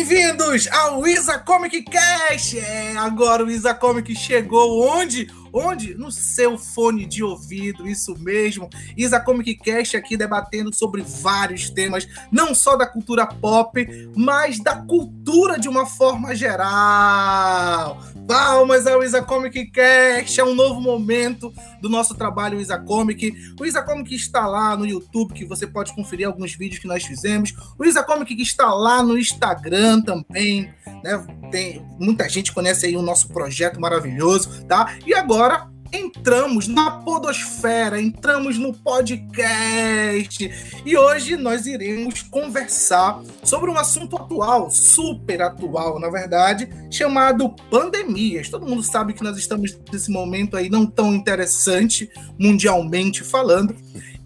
[0.00, 2.58] Bem-vindos ao Isa Comic Cast!
[2.58, 5.30] É, agora o Isa Comic chegou onde?
[5.52, 5.94] Onde?
[5.94, 8.70] No seu fone de ouvido, isso mesmo.
[8.96, 13.86] Isa Comic Cast aqui debatendo sobre vários temas, não só da cultura pop,
[14.16, 18.00] mas da cultura de uma forma geral.
[18.30, 21.52] Palmas ao Isa Comic Cast, é um novo momento
[21.82, 23.32] do nosso trabalho Isa Comic.
[23.60, 27.02] O Isa Comic está lá no YouTube, que você pode conferir alguns vídeos que nós
[27.02, 27.52] fizemos.
[27.76, 30.72] O Isa Comic está lá no Instagram também,
[31.02, 31.26] né?
[31.50, 34.94] Tem muita gente conhece aí o nosso projeto maravilhoso, tá?
[35.04, 40.50] E agora entramos na podosfera, entramos no podcast.
[40.84, 48.48] E hoje nós iremos conversar sobre um assunto atual, super atual, na verdade, chamado pandemias.
[48.48, 53.74] Todo mundo sabe que nós estamos nesse momento aí não tão interessante mundialmente falando.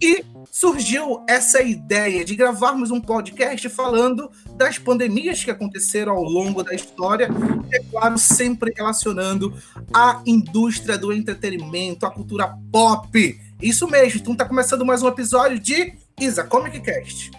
[0.04, 6.62] E surgiu essa ideia de gravarmos um podcast falando das pandemias que aconteceram ao longo
[6.62, 7.30] da história,
[7.72, 9.54] e, é claro, sempre relacionando
[9.94, 13.40] a indústria do entretenimento, a cultura pop.
[13.62, 17.30] Isso mesmo, então tá começando mais um episódio de Isa Comic Cast.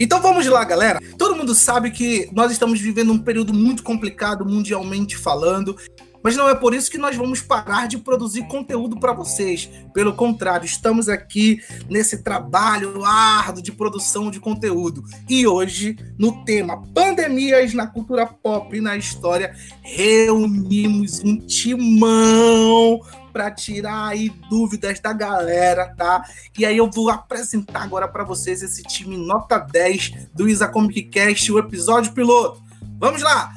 [0.00, 0.98] Então vamos lá, galera.
[1.18, 5.76] Todo mundo sabe que nós estamos vivendo um período muito complicado mundialmente falando.
[6.24, 9.68] Mas não é por isso que nós vamos parar de produzir conteúdo para vocês.
[9.92, 15.04] Pelo contrário, estamos aqui nesse trabalho árduo de produção de conteúdo.
[15.28, 23.50] E hoje, no tema Pandemias na cultura pop e na história, reunimos um timão para
[23.50, 26.24] tirar aí dúvidas da galera, tá?
[26.56, 31.02] E aí eu vou apresentar agora para vocês esse time nota 10 do Isa Comic
[31.02, 32.62] Cast, o episódio piloto.
[32.98, 33.52] Vamos lá!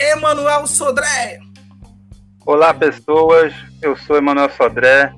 [0.00, 1.40] Emanuel Sodré,
[2.46, 3.52] Olá, pessoas.
[3.82, 5.12] Eu sou Emanuel Sodré.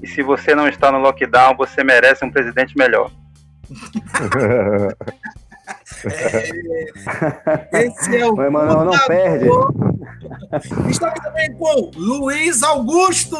[0.00, 3.10] E se você não está no lockdown, você merece um presidente melhor.
[7.72, 8.34] é, esse é o.
[8.34, 9.48] O Emanuel não perde.
[10.88, 13.36] Estamos também com Luiz Augusto.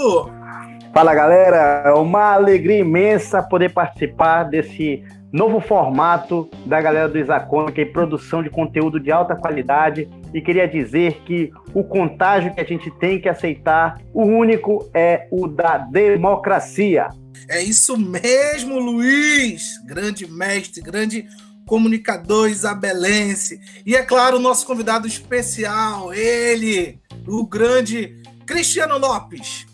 [0.92, 1.84] Fala, galera.
[1.86, 8.42] É uma alegria imensa poder participar desse novo formato da galera do Isacômica e produção
[8.42, 10.08] de conteúdo de alta qualidade.
[10.32, 15.28] E queria dizer que o contágio que a gente tem que aceitar, o único é
[15.30, 17.08] o da democracia.
[17.48, 19.78] É isso mesmo, Luiz!
[19.86, 21.26] Grande mestre, grande
[21.66, 23.60] comunicador isabelense.
[23.84, 29.67] E é claro, o nosso convidado especial, ele, o grande Cristiano Lopes.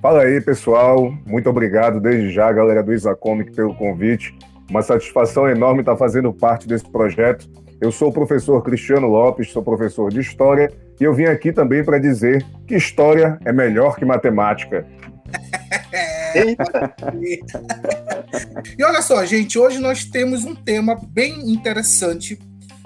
[0.00, 1.12] Fala aí, pessoal.
[1.26, 4.32] Muito obrigado desde já, galera do Isacomic, pelo convite.
[4.70, 7.50] Uma satisfação enorme estar fazendo parte desse projeto.
[7.80, 11.84] Eu sou o professor Cristiano Lopes, sou professor de História e eu vim aqui também
[11.84, 14.86] para dizer que História é melhor que Matemática.
[18.78, 22.38] e olha só, gente, hoje nós temos um tema bem interessante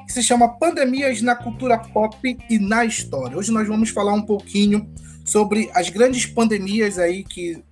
[0.07, 3.37] que se chama Pandemias na Cultura Pop e na História.
[3.37, 4.91] Hoje nós vamos falar um pouquinho
[5.25, 7.63] sobre as grandes pandemias aí que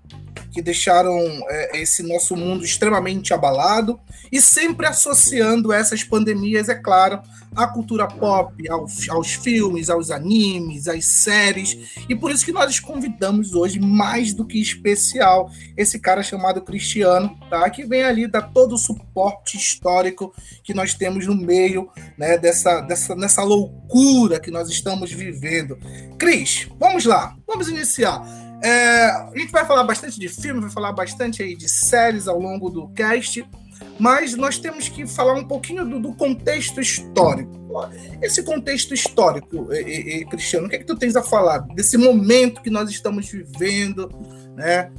[0.50, 1.16] que deixaram
[1.48, 4.00] é, esse nosso mundo extremamente abalado
[4.30, 7.20] e sempre associando essas pandemias, é claro,
[7.54, 11.94] à cultura pop, aos, aos filmes, aos animes, às séries.
[12.08, 17.36] E por isso que nós convidamos hoje, mais do que especial, esse cara chamado Cristiano,
[17.48, 17.68] tá?
[17.70, 22.80] que vem ali dar todo o suporte histórico que nós temos no meio né, dessa,
[22.80, 25.78] dessa nessa loucura que nós estamos vivendo.
[26.18, 28.49] Cris, vamos lá, vamos iniciar.
[28.62, 32.38] É, a gente vai falar bastante de filme, vai falar bastante aí de séries ao
[32.38, 33.44] longo do cast,
[33.98, 37.58] mas nós temos que falar um pouquinho do, do contexto histórico.
[38.20, 41.96] Esse contexto histórico, e, e, Cristiano, o que é que tu tens a falar desse
[41.96, 44.10] momento que nós estamos vivendo,
[44.56, 44.90] né?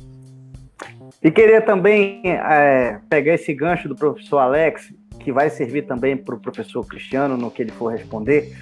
[1.22, 6.34] E queria também é, pegar esse gancho do professor Alex, que vai servir também para
[6.34, 8.56] o professor Cristiano no que ele for responder.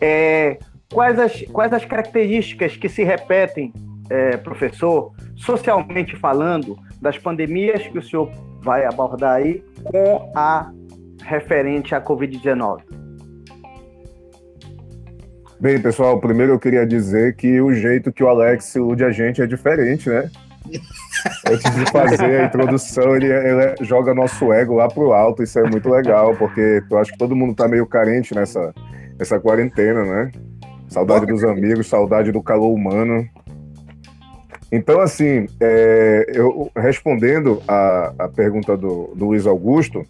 [0.00, 0.58] É,
[0.92, 3.72] quais, as, quais as características que se repetem
[4.10, 8.30] é, professor, socialmente falando, das pandemias que o senhor
[8.62, 10.70] vai abordar aí com a
[11.22, 12.80] referente à Covid-19?
[15.60, 19.40] Bem, pessoal, primeiro eu queria dizer que o jeito que o Alex ilude a gente
[19.40, 20.30] é diferente, né?
[21.48, 25.62] Antes de fazer a introdução, ele, ele, joga nosso ego lá pro alto, isso é
[25.62, 28.74] muito legal, porque eu acho que todo mundo tá meio carente nessa,
[29.18, 30.32] nessa quarentena, né?
[30.88, 33.26] Saudade dos amigos, saudade do calor humano.
[34.74, 40.04] Então, assim, é, eu respondendo a, a pergunta do, do, Luiz Augusto,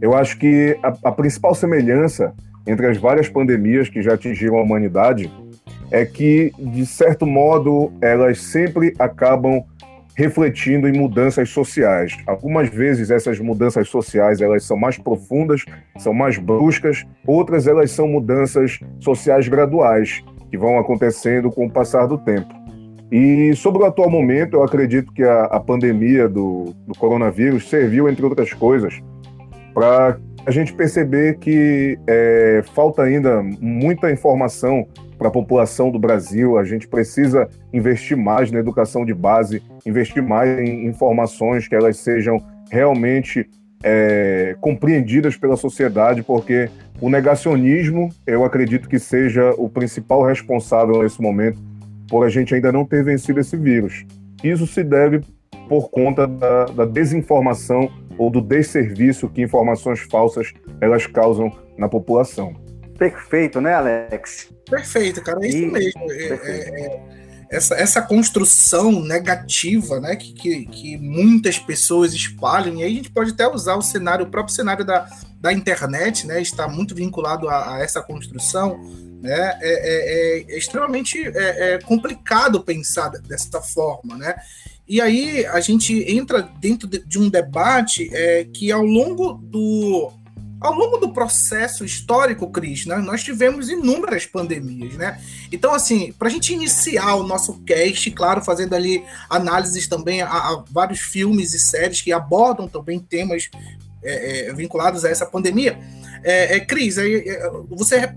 [0.00, 2.32] eu acho que a, a, principal semelhança
[2.66, 5.30] entre as várias pandemias que já atingiram a humanidade
[5.90, 9.62] é que, de certo modo, elas sempre acabam
[10.14, 12.16] refletindo em mudanças sociais.
[12.26, 15.62] Algumas vezes essas mudanças sociais elas são mais profundas,
[15.98, 22.06] são mais bruscas, outras elas são mudanças sociais graduais que vão acontecendo com o passar
[22.06, 22.55] do tempo.
[23.10, 28.08] E sobre o atual momento, eu acredito que a, a pandemia do, do coronavírus serviu,
[28.08, 29.00] entre outras coisas,
[29.72, 34.86] para a gente perceber que é, falta ainda muita informação
[35.18, 36.58] para a população do Brasil.
[36.58, 41.96] A gente precisa investir mais na educação de base, investir mais em informações que elas
[41.96, 42.38] sejam
[42.70, 43.48] realmente
[43.82, 46.68] é, compreendidas pela sociedade, porque
[47.00, 51.58] o negacionismo, eu acredito que seja o principal responsável nesse momento
[52.08, 54.04] por a gente ainda não ter vencido esse vírus.
[54.42, 55.20] Isso se deve
[55.68, 62.54] por conta da, da desinformação ou do desserviço que informações falsas elas causam na população.
[62.98, 64.50] Perfeito, né, Alex?
[64.68, 65.66] Perfeito, cara, é isso e...
[65.66, 66.10] mesmo.
[66.10, 72.82] É, é, é, essa, essa construção negativa né, que, que, que, muitas pessoas espalham, e
[72.82, 75.08] aí a gente pode até usar o cenário, o próprio cenário da,
[75.40, 78.80] da internet, né, está muito vinculado a, a essa construção.
[79.26, 84.36] Né, é, é, é extremamente é, é complicado pensar dessa forma, né?
[84.88, 90.12] E aí a gente entra dentro de um debate é, que ao longo do
[90.60, 95.20] ao longo do processo histórico, Cris, né, nós tivemos inúmeras pandemias, né?
[95.52, 100.28] Então, assim, para a gente iniciar o nosso cast, claro, fazendo ali análises também a,
[100.28, 103.50] a vários filmes e séries que abordam também temas
[104.06, 105.78] é, é, vinculados a essa pandemia.
[106.22, 108.14] É, é Cris, é, você,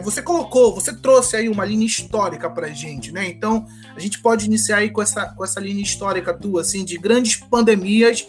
[0.00, 3.26] você colocou, você trouxe aí uma linha histórica para a gente, né?
[3.28, 3.64] Então,
[3.94, 7.36] a gente pode iniciar aí com essa, com essa linha histórica tua, assim, de grandes
[7.36, 8.26] pandemias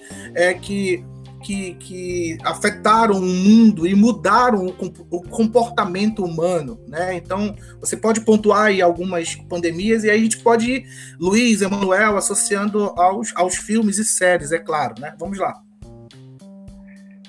[0.62, 1.04] que
[1.44, 7.16] que, que afetaram o mundo e mudaram o, o, comportamento humano, né?
[7.16, 10.86] Então, você pode pontuar aí algumas pandemias e aí a gente pode ir,
[11.20, 15.14] Luiz, Emanuel, associando aos, aos filmes e séries, é claro, né?
[15.20, 15.62] Vamos lá.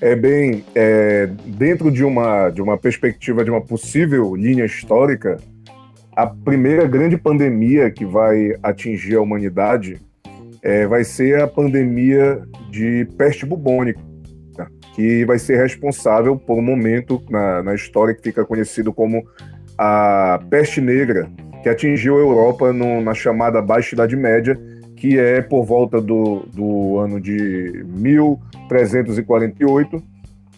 [0.05, 5.39] É bem, é, dentro de uma, de uma perspectiva de uma possível linha histórica,
[6.15, 9.99] a primeira grande pandemia que vai atingir a humanidade
[10.63, 13.99] é, vai ser a pandemia de peste bubônica,
[14.95, 19.27] que vai ser responsável por um momento na, na história que fica conhecido como
[19.79, 21.31] a peste negra,
[21.63, 24.61] que atingiu a Europa no, na chamada Baixa Idade Média,
[24.97, 30.03] que é por volta do, do ano de 1348,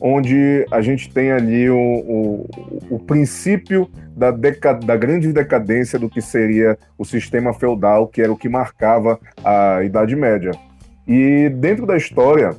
[0.00, 2.48] onde a gente tem ali o, o,
[2.90, 8.32] o princípio da, deca, da grande decadência do que seria o sistema feudal, que era
[8.32, 10.52] o que marcava a Idade Média.
[11.06, 12.54] E dentro da história,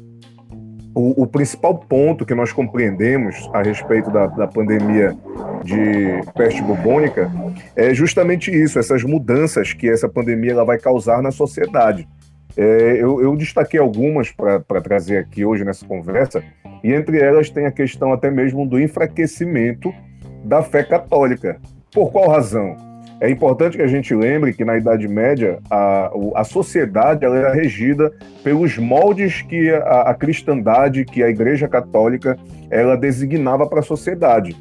[0.98, 5.16] o, o principal ponto que nós compreendemos a respeito da, da pandemia
[5.64, 7.32] de peste bubônica
[7.76, 12.08] é justamente isso, essas mudanças que essa pandemia ela vai causar na sociedade.
[12.58, 16.44] É, eu, eu, destaquei algumas para trazer aqui hoje nessa conversa,
[16.84, 19.94] e entre elas tem a questão até mesmo do enfraquecimento
[20.44, 21.62] da fé católica.
[21.94, 22.87] Por qual razão?
[23.20, 27.54] É importante que a gente lembre que na Idade Média a, a sociedade ela era
[27.54, 28.12] regida
[28.44, 32.38] pelos moldes que a, a cristandade, que a Igreja Católica,
[32.70, 34.56] ela designava para a sociedade.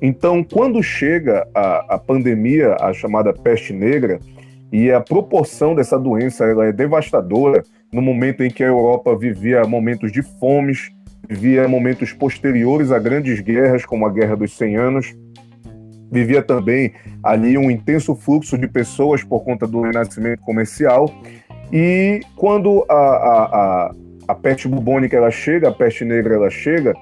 [0.00, 4.18] Então, quando chega a, a pandemia, a chamada peste negra,
[4.72, 7.62] e a proporção dessa doença ela é devastadora
[7.92, 10.90] no momento em que a Europa vivia momentos de fomes,
[11.28, 15.14] vivia momentos posteriores a grandes guerras, como a Guerra dos 100 Anos,
[16.12, 16.92] vivia também
[17.22, 21.10] ali um intenso fluxo de pessoas por conta do renascimento comercial.
[21.72, 23.94] E quando a, a, a,
[24.28, 26.94] a peste bubônica ela chega, a peste negra ela chega,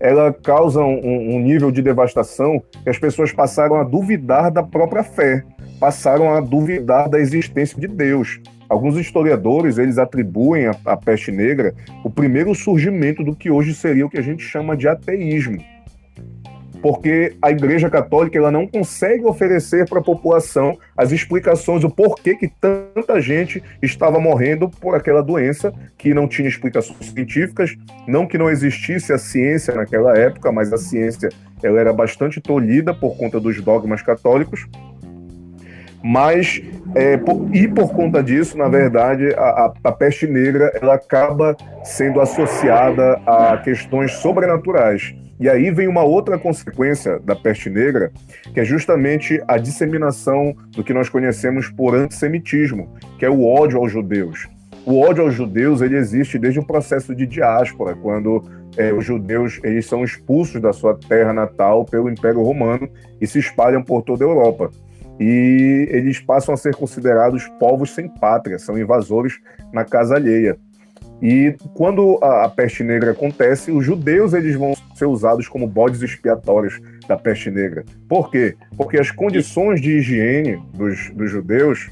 [0.00, 5.04] ela causa um, um nível de devastação que as pessoas passaram a duvidar da própria
[5.04, 5.44] fé
[5.78, 8.40] passaram a duvidar da existência de Deus.
[8.68, 14.08] Alguns historiadores eles atribuem à peste negra o primeiro surgimento do que hoje seria o
[14.08, 15.62] que a gente chama de ateísmo,
[16.84, 22.34] porque a Igreja Católica ela não consegue oferecer para a população as explicações do porquê
[22.34, 27.74] que tanta gente estava morrendo por aquela doença que não tinha explicações científicas,
[28.06, 31.30] não que não existisse a ciência naquela época, mas a ciência
[31.62, 34.66] ela era bastante tolhida por conta dos dogmas católicos
[36.04, 36.60] mas
[36.94, 42.20] é, por, e por conta disso, na verdade, a, a, peste negra ela acaba sendo
[42.20, 45.14] associada a questões sobrenaturais.
[45.40, 48.12] E aí vem uma outra consequência da peste negra,
[48.52, 53.78] que é justamente a disseminação do que nós conhecemos por antissemitismo, que é o ódio
[53.78, 54.46] aos judeus.
[54.84, 58.44] O ódio aos judeus ele existe desde o processo de diáspora, quando
[58.76, 63.38] é, os judeus eles são expulsos da sua terra natal pelo Império Romano e se
[63.38, 64.70] espalham por toda a Europa.
[65.18, 69.40] E eles passam a ser considerados povos sem pátria, são invasores
[69.72, 70.56] na casa alheia.
[71.22, 76.02] E quando a, a, peste negra acontece, os judeus eles vão ser usados como bodes
[76.02, 77.84] expiatórios da peste negra.
[78.08, 78.56] Por quê?
[78.76, 81.90] Porque as condições de higiene dos, dos judeus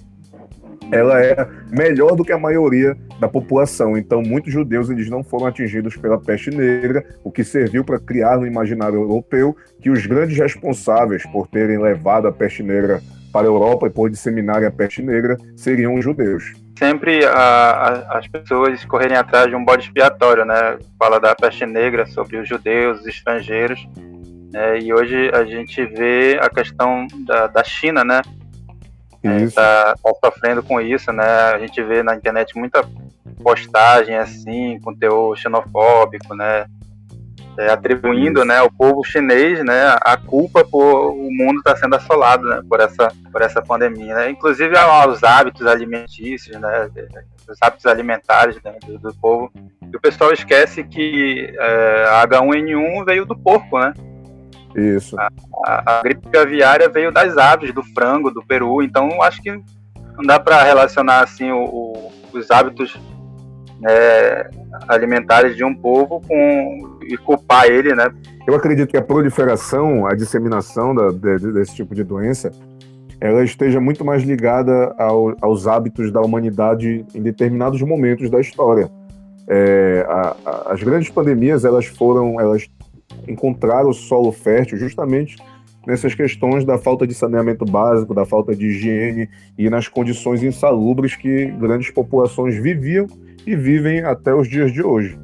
[0.90, 3.96] ela era melhor do que a maioria da população.
[3.96, 8.38] Então, muitos judeus eles não foram atingidos pela peste negra, o que serviu para criar
[8.38, 13.00] no imaginário europeu que os grandes responsáveis por terem levado a peste negra
[13.32, 18.18] para a Europa e por disseminarem a peste negra seriam os judeus sempre a, a,
[18.18, 20.78] as pessoas correrem atrás de um bode expiatório, né?
[20.98, 23.86] Fala da peste negra sobre os judeus, os estrangeiros,
[24.52, 24.80] né?
[24.80, 28.20] e hoje a gente vê a questão da, da China, né?
[29.22, 31.24] Está é, tá sofrendo com isso, né?
[31.24, 32.84] A gente vê na internet muita
[33.42, 36.66] postagem assim, com teor xenofóbico, né?
[37.56, 41.96] é, atribuindo né, ao povo chinês né, a culpa por o mundo estar tá sendo
[41.96, 44.14] assolado né, por, essa, por essa pandemia.
[44.14, 44.30] Né?
[44.30, 46.88] Inclusive aos hábitos alimentícios, né,
[47.48, 49.52] os hábitos alimentares né, do, do, povo.
[49.92, 53.92] E o pessoal esquece que é, a H1N1 veio do porco, né?
[54.74, 55.18] Isso.
[55.18, 55.28] A,
[55.66, 58.82] a, a gripe aviária veio das aves, do frango, do peru.
[58.82, 62.98] Então, acho que não dá para relacionar assim o, o, os hábitos
[63.86, 64.50] é,
[64.88, 68.08] alimentares de um povo com, e culpar ele, né?
[68.46, 72.50] Eu acredito que a proliferação, a disseminação da, de, desse tipo de doença,
[73.20, 78.90] ela esteja muito mais ligada ao, aos hábitos da humanidade em determinados momentos da história.
[79.48, 82.68] É, a, a, as grandes pandemias, elas foram, elas
[83.28, 85.36] encontraram o solo fértil justamente
[85.86, 91.16] nessas questões da falta de saneamento básico, da falta de higiene e nas condições insalubres
[91.16, 93.06] que grandes populações viviam
[93.46, 95.18] e vivem até os dias de hoje.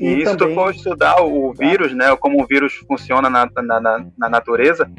[0.00, 0.54] E, e isso também...
[0.56, 4.90] tu for estudar o vírus, né, como o vírus funciona na, na, na, na natureza,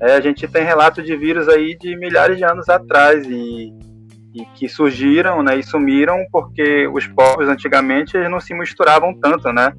[0.00, 3.72] é, a gente tem relato de vírus aí de milhares de anos atrás e,
[4.34, 9.52] e que surgiram né, e sumiram porque os povos antigamente eles não se misturavam tanto,
[9.52, 9.72] né?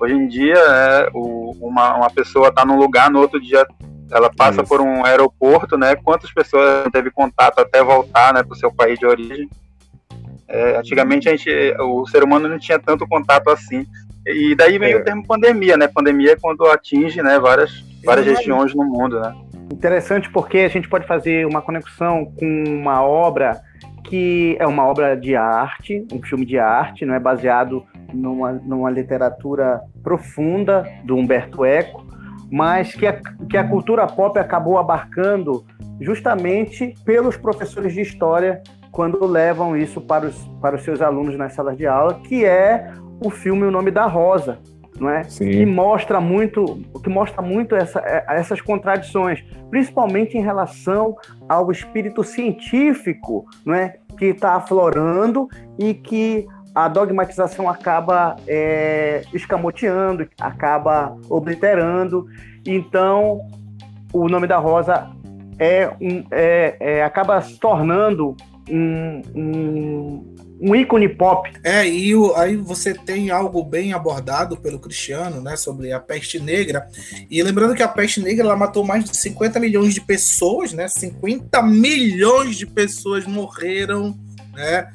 [0.00, 3.66] Hoje em dia, é, o, uma, uma pessoa está num lugar, no outro dia
[4.10, 4.68] ela passa Isso.
[4.68, 5.96] por um aeroporto, né?
[5.96, 9.48] Quantas pessoas teve contato até voltar, né, para o seu país de origem?
[10.48, 11.50] É, antigamente a gente,
[11.80, 13.84] o ser humano não tinha tanto contato assim.
[14.24, 14.96] E daí vem é.
[14.96, 15.88] o termo pandemia, né?
[15.88, 19.34] Pandemia é quando atinge, né, várias, várias regiões no mundo, né?
[19.72, 23.60] Interessante porque a gente pode fazer uma conexão com uma obra
[24.04, 28.90] que é uma obra de arte, um filme de arte, não é baseado numa, numa
[28.90, 32.06] literatura profunda do Humberto Eco,
[32.50, 35.64] mas que a, que a cultura pop acabou abarcando
[36.00, 41.52] justamente pelos professores de história quando levam isso para os, para os seus alunos nas
[41.52, 44.58] salas de aula, que é o filme O Nome da Rosa,
[44.98, 45.24] não é?
[45.24, 45.50] Sim.
[45.50, 51.14] Que mostra muito, que mostra muito essa, é, essas contradições, principalmente em relação
[51.48, 53.96] ao espírito científico, não é?
[54.18, 55.48] Que está aflorando
[55.78, 62.26] e que a dogmatização acaba é, escamoteando, acaba obliterando.
[62.66, 63.40] Então,
[64.12, 65.10] o nome da Rosa
[65.58, 68.36] é um, é, é, acaba se tornando
[68.68, 71.50] um, um, um ícone pop.
[71.64, 76.38] É, e o, aí você tem algo bem abordado pelo Cristiano, né, sobre a peste
[76.38, 76.86] negra.
[77.30, 80.88] E lembrando que a peste negra ela matou mais de 50 milhões de pessoas, né?
[80.88, 84.14] 50 milhões de pessoas morreram,
[84.52, 84.88] né?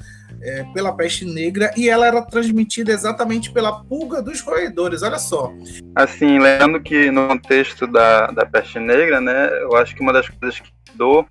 [0.43, 5.53] É, pela peste negra e ela era transmitida exatamente pela pulga dos roedores, olha só.
[5.95, 10.27] Assim, lembrando que no contexto da, da peste negra, né, eu acho que uma das
[10.27, 11.27] coisas que mudou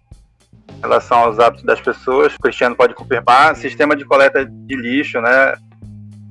[0.76, 5.20] em relação aos hábitos das pessoas, o Cristiano pode confirmar, sistema de coleta de lixo,
[5.20, 5.54] né?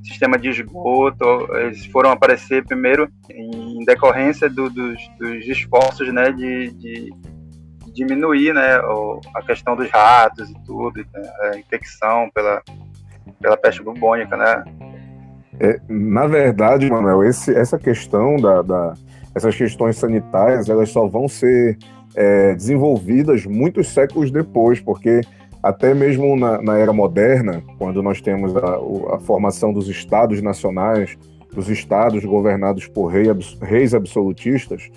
[0.03, 1.25] Sistema de esgoto,
[1.57, 7.13] eles foram aparecer primeiro em decorrência do, dos, dos, esforços, né, de, de
[7.93, 8.77] diminuir, né,
[9.35, 12.61] a questão dos ratos e tudo, né, a infecção pela,
[13.41, 14.63] pela peste bubônica, né?
[15.59, 18.93] É, na verdade, Manuel, esse, essa questão da, da,
[19.35, 21.77] essas questões sanitárias, elas só vão ser
[22.15, 25.21] é, desenvolvidas muitos séculos depois, porque
[25.61, 31.17] até mesmo na, na era moderna, quando nós temos a, a, formação dos estados nacionais,
[31.53, 33.25] dos estados governados por rei,
[33.61, 34.89] reis absolutistas,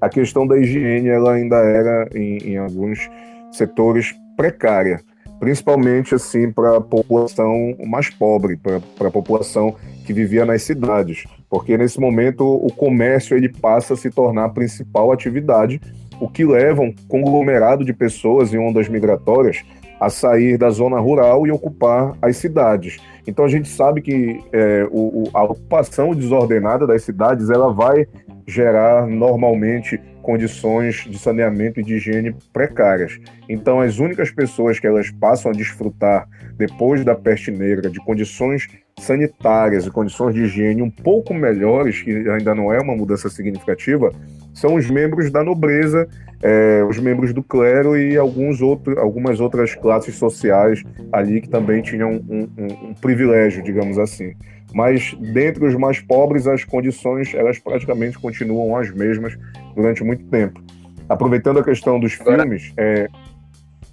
[0.00, 3.08] a questão da higiene ela ainda era, em, em alguns
[3.52, 5.00] setores, precária,
[5.40, 9.74] principalmente assim para a população mais pobre, para a população
[10.06, 14.48] que vivia nas cidades, porque nesse momento o comércio ele passa a se tornar a
[14.48, 15.80] principal atividade
[16.20, 19.64] o que leva um conglomerado de pessoas em ondas migratórias
[20.00, 22.98] a sair da zona rural e ocupar as cidades.
[23.26, 28.06] Então a gente sabe que é, o, a ocupação desordenada das cidades ela vai
[28.48, 33.20] gerar normalmente condições de saneamento e de higiene precárias.
[33.46, 36.26] Então, as únicas pessoas que elas passam a desfrutar
[36.56, 38.66] depois da peste negra de condições
[38.98, 44.10] sanitárias e condições de higiene um pouco melhores, que ainda não é uma mudança significativa,
[44.54, 46.08] são os membros da nobreza,
[46.42, 51.82] é, os membros do clero e alguns outro, algumas outras classes sociais ali que também
[51.82, 54.34] tinham um, um, um privilégio, digamos assim.
[54.74, 59.38] Mas dentre os mais pobres, as condições elas praticamente continuam as mesmas
[59.74, 60.62] durante muito tempo.
[61.08, 63.08] Aproveitando a questão dos filmes, é,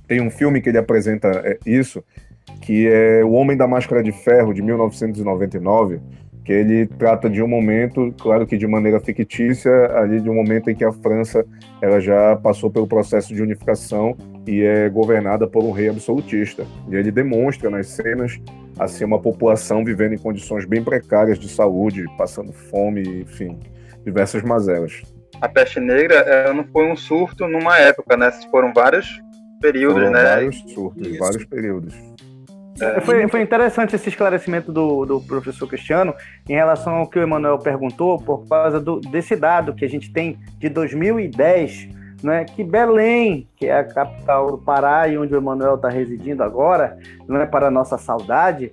[0.08, 2.04] tem um filme que ele apresenta é, isso,
[2.62, 6.00] que é O Homem da Máscara de Ferro, de 1999,
[6.44, 10.70] que ele trata de um momento, claro que de maneira fictícia, ali de um momento
[10.70, 11.46] em que a França
[11.82, 14.16] ela já passou pelo processo de unificação
[14.48, 16.66] e é governada por um rei absolutista.
[16.90, 18.40] E ele demonstra nas cenas
[18.78, 23.60] assim uma população vivendo em condições bem precárias de saúde, passando fome, enfim,
[24.04, 25.02] diversas mazelas.
[25.42, 28.32] A peste negra ela não foi um surto numa época, né?
[28.52, 29.22] Foram vários
[29.62, 30.24] períodos, Foram né?
[30.24, 31.20] Vários surtos, Isso.
[31.20, 32.16] vários períodos.
[32.80, 36.14] É, foi, foi interessante esse esclarecimento do, do professor Cristiano
[36.48, 40.12] em relação ao que o Emanuel perguntou, por causa do, desse dado que a gente
[40.12, 41.90] tem de 2010,
[42.24, 46.44] né, que Belém, que é a capital do Pará e onde o Emanuel está residindo
[46.44, 48.72] agora, não é para nossa saudade,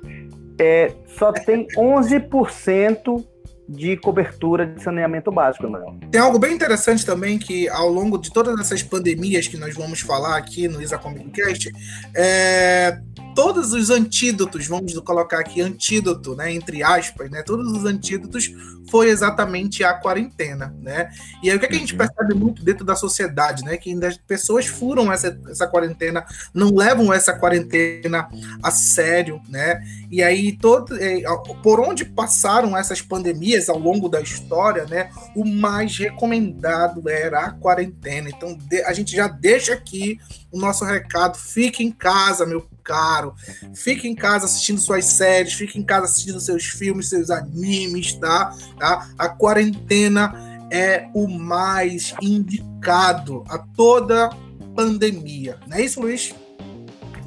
[0.58, 3.24] é, só tem 11%
[3.68, 5.96] de cobertura de saneamento básico, Emanuel.
[6.10, 10.00] Tem algo bem interessante também que ao longo de todas essas pandemias que nós vamos
[10.00, 11.70] falar aqui no Isa Communicast,
[12.14, 12.98] é,
[13.34, 18.52] todos os antídotos, vamos colocar aqui antídoto, né, entre aspas, né, todos os antídotos
[18.90, 21.10] foi exatamente a quarentena, né?
[21.42, 21.98] E aí o que, é que a gente uhum.
[21.98, 26.74] percebe muito dentro da sociedade, né, que ainda as pessoas furam essa, essa quarentena, não
[26.74, 28.28] levam essa quarentena
[28.62, 29.82] a sério, né?
[30.10, 31.22] E aí todo, é,
[31.62, 37.50] por onde passaram essas pandemias ao longo da história, né, o mais recomendado era a
[37.52, 38.28] quarentena.
[38.28, 40.18] Então a gente já deixa aqui
[40.50, 43.34] o nosso recado, fique em casa, meu caro.
[43.74, 48.54] Fique em casa assistindo suas séries, fique em casa assistindo seus filmes, seus animes, tá?
[48.78, 49.08] tá?
[49.18, 50.32] A quarentena
[50.70, 54.30] é o mais indicado a toda
[54.74, 55.58] pandemia.
[55.66, 56.34] Não é isso, Luiz?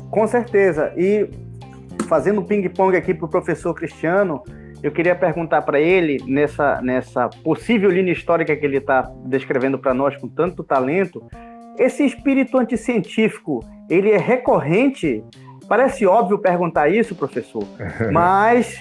[0.10, 0.94] Com certeza.
[0.98, 1.30] E
[2.08, 4.44] fazendo ping-pong aqui para o professor Cristiano,
[4.82, 9.94] eu queria perguntar para ele, nessa, nessa possível linha histórica que ele está descrevendo para
[9.94, 11.24] nós com tanto talento,
[11.78, 15.24] esse espírito anticientífico, ele é recorrente
[15.67, 17.63] Parece óbvio perguntar isso, professor,
[18.12, 18.80] mas,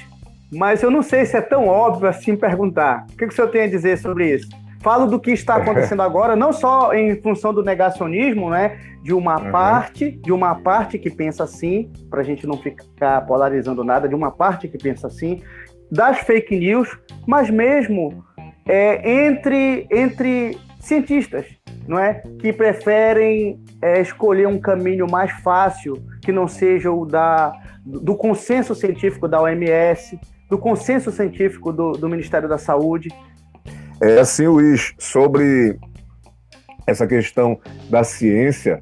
[0.52, 3.06] mas eu não sei se é tão óbvio assim perguntar.
[3.12, 4.48] O que, que o senhor tem a dizer sobre isso?
[4.80, 8.78] Falo do que está acontecendo agora, não só em função do negacionismo, né?
[9.02, 9.50] De uma uhum.
[9.50, 14.14] parte, de uma parte que pensa assim, para a gente não ficar polarizando nada, de
[14.14, 15.42] uma parte que pensa assim,
[15.90, 18.24] das fake news, mas mesmo
[18.66, 21.46] é, entre, entre cientistas,
[21.86, 22.22] não é?
[22.38, 27.52] Que preferem é, escolher um caminho mais fácil, que não seja o da,
[27.84, 30.18] do consenso científico da OMS,
[30.48, 33.08] do consenso científico do, do Ministério da Saúde.
[34.00, 35.78] É assim, Luiz, sobre
[36.86, 38.78] essa questão da ciência,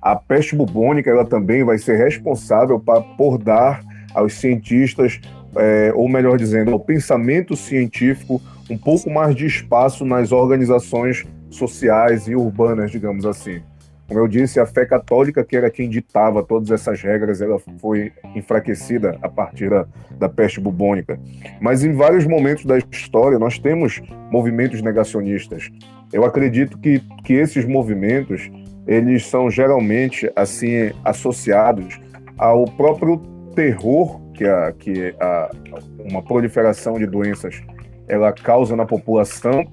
[0.00, 3.82] a peste bubônica ela também vai ser responsável pra, por dar
[4.14, 5.20] aos cientistas,
[5.56, 8.40] é, ou melhor dizendo, ao pensamento científico,
[8.70, 13.62] um pouco mais de espaço nas organizações sociais e urbanas, digamos assim.
[14.08, 18.12] Como eu disse, a fé católica, que era quem ditava todas essas regras, ela foi
[18.36, 19.84] enfraquecida a partir da,
[20.16, 21.18] da peste bubônica.
[21.60, 25.70] Mas em vários momentos da história, nós temos movimentos negacionistas.
[26.12, 28.48] Eu acredito que, que esses movimentos,
[28.86, 31.98] eles são geralmente, assim, associados
[32.38, 33.18] ao próprio
[33.56, 35.50] terror que, a, que a,
[35.98, 37.60] uma proliferação de doenças
[38.06, 39.64] ela causa na população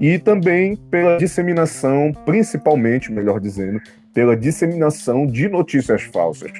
[0.00, 3.80] e também pela disseminação, principalmente, melhor dizendo,
[4.12, 6.52] pela disseminação de notícias falsas.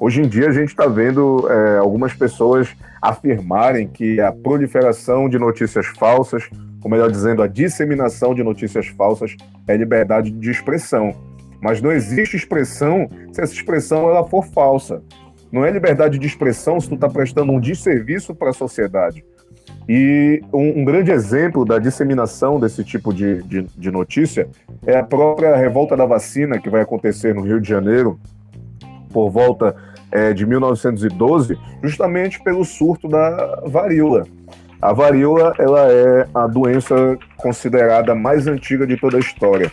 [0.00, 2.68] Hoje em dia a gente está vendo é, algumas pessoas
[3.02, 6.48] afirmarem que a proliferação de notícias falsas,
[6.82, 11.12] ou melhor dizendo, a disseminação de notícias falsas é liberdade de expressão.
[11.60, 15.02] Mas não existe expressão se essa expressão ela for falsa.
[15.50, 19.24] Não é liberdade de expressão se tu está prestando um desserviço para a sociedade.
[19.88, 24.46] E um, um, grande exemplo da disseminação desse tipo de, de, de, notícia
[24.86, 28.20] é a própria revolta da vacina que vai acontecer no Rio de Janeiro
[29.10, 29.74] por volta
[30.12, 34.26] é, de 1912, justamente pelo surto da varíola.
[34.80, 39.72] A varíola ela é a doença considerada mais antiga de toda a história.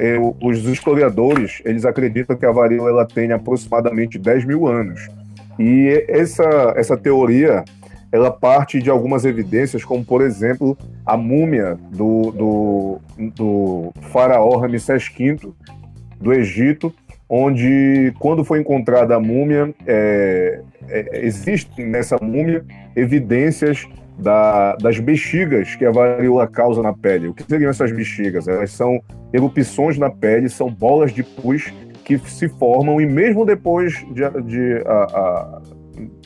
[0.00, 5.08] Eu, os historiadores eles acreditam que a varíola ela tem aproximadamente 10 mil anos.
[5.56, 7.64] E essa, essa teoria
[8.12, 13.00] ela parte de algumas evidências, como por exemplo a múmia do, do,
[13.34, 15.38] do faraó Ramsés V
[16.20, 16.92] do Egito,
[17.28, 22.64] onde quando foi encontrada a múmia, é, é, existem nessa múmia
[22.96, 23.86] evidências
[24.18, 27.28] da, das bexigas que a varíola causa na pele.
[27.28, 28.48] O que seriam essas bexigas?
[28.48, 29.00] Elas são
[29.32, 31.72] erupções na pele, são bolas de pus
[32.04, 35.62] que se formam e mesmo depois de, de a, a,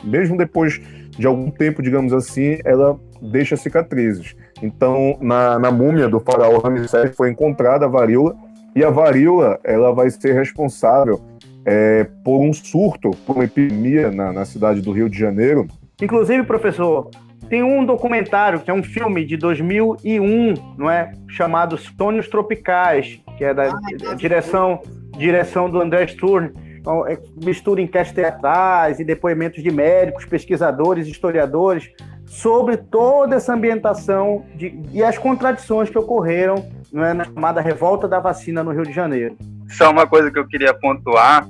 [0.03, 0.81] mesmo depois
[1.17, 4.35] de algum tempo, digamos assim, ela deixa cicatrizes.
[4.61, 8.35] Então, na, na múmia do faraó Ramsés foi encontrada a varíola
[8.75, 11.21] e a varíola ela vai ser responsável
[11.65, 15.67] é, por um surto, por uma epidemia na, na cidade do Rio de Janeiro.
[16.01, 17.09] Inclusive, professor,
[17.49, 21.13] tem um documentário, que é um filme de 2001, não é?
[21.27, 24.81] Chamado Sonhos Tropicais, que é da ah, direção,
[25.17, 26.49] direção do André Sturm.
[26.85, 31.89] Então, é, mistura enquetes teatrais e depoimentos de médicos, pesquisadores, historiadores,
[32.27, 38.19] sobre toda essa ambientação de, e as contradições que ocorreram é, na chamada revolta da
[38.19, 39.35] vacina no Rio de Janeiro.
[39.67, 41.47] Só uma coisa que eu queria pontuar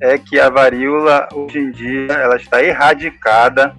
[0.00, 3.72] é que a varíola, hoje em dia, ela está erradicada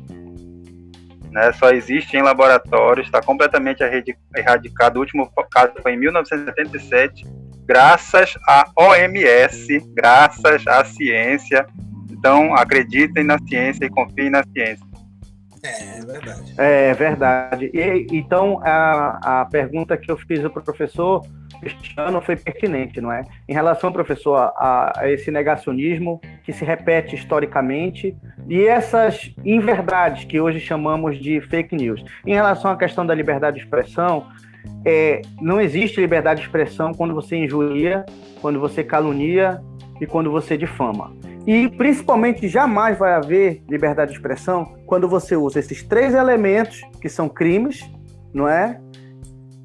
[1.29, 3.83] né, só existe em laboratórios, está completamente
[4.33, 4.95] erradicado.
[4.95, 7.25] O último caso foi em 1977,
[7.65, 11.65] graças à OMS, graças à ciência.
[12.11, 14.85] Então, acreditem na ciência e confiem na ciência.
[15.63, 16.53] É, é verdade.
[16.57, 17.71] É verdade.
[17.73, 21.21] E, então, a, a pergunta que eu fiz para o professor
[21.59, 23.23] Cristiano foi pertinente, não é?
[23.47, 28.15] Em relação, professor, a, a, esse negacionismo que se repete historicamente
[28.47, 32.03] e essas inverdades que hoje chamamos de fake news.
[32.25, 34.27] Em relação à questão da liberdade de expressão,
[34.85, 38.05] é, não existe liberdade de expressão quando você injuria,
[38.41, 39.61] quando você calunia
[39.99, 41.15] e quando você difama.
[41.47, 47.07] E principalmente jamais vai haver liberdade de expressão quando você usa esses três elementos que
[47.07, 47.87] são crimes,
[48.33, 48.79] não é?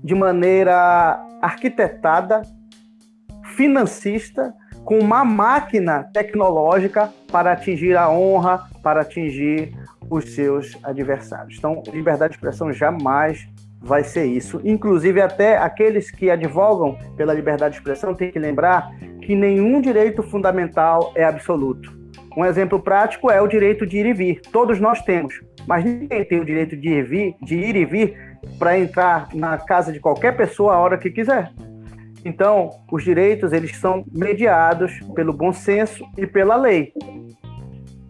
[0.03, 2.43] De maneira arquitetada,
[3.57, 9.75] financista, com uma máquina tecnológica para atingir a honra, para atingir
[10.11, 11.57] os seus adversários.
[11.59, 13.47] Então, liberdade de expressão jamais
[13.81, 14.61] vai ser isso.
[14.65, 18.91] Inclusive, até aqueles que advogam pela liberdade de expressão têm que lembrar
[19.23, 21.99] que nenhum direito fundamental é absoluto.
[22.37, 24.41] Um exemplo prático é o direito de ir e vir.
[24.53, 27.85] Todos nós temos, mas ninguém tem o direito de ir e vir, de ir e
[27.85, 31.51] vir para entrar na casa de qualquer pessoa a hora que quiser.
[32.25, 36.93] Então, os direitos eles são mediados pelo bom senso e pela lei.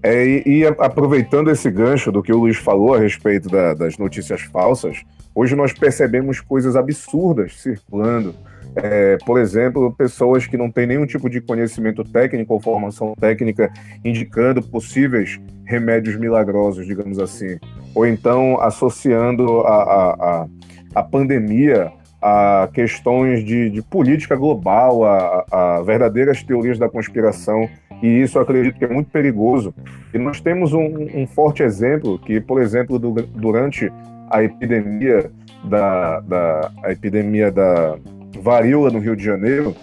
[0.03, 3.99] É, e, e, aproveitando esse gancho do que o Luiz falou a respeito da, das
[3.99, 5.03] notícias falsas,
[5.35, 8.35] hoje nós percebemos coisas absurdas circulando.
[8.77, 13.73] É, por exemplo, pessoas que não têm nenhum tipo de conhecimento técnico ou formação técnica
[14.05, 17.59] indicando possíveis remédios milagrosos, digamos assim,
[17.95, 20.47] ou então associando a, a, a,
[20.95, 27.69] a pandemia a questões de, de política global, a, a, verdadeiras teorias da conspiração,
[28.03, 29.75] e isso acredito que é muito perigoso.
[30.13, 33.91] E nós temos um, um forte exemplo que, por exemplo, do, durante
[34.31, 35.31] a epidemia
[35.65, 37.99] da, da a epidemia da
[38.39, 39.75] varíola no Rio de Janeiro,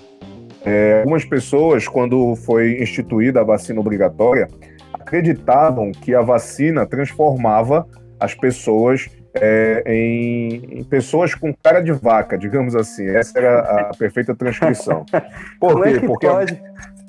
[0.66, 4.48] é, algumas pessoas, quando foi instituída a vacina obrigatória,
[4.94, 7.88] acreditavam que a vacina transformava
[8.20, 13.08] as pessoas é, em, em, pessoas com cara de vaca, digamos assim.
[13.08, 15.06] Essa era a perfeita transcrição.
[15.60, 15.90] Por quê?
[15.90, 16.62] É porque, pode?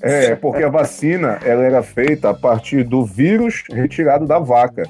[0.03, 4.85] é, porque a vacina ela era feita a partir do vírus retirado da vaca.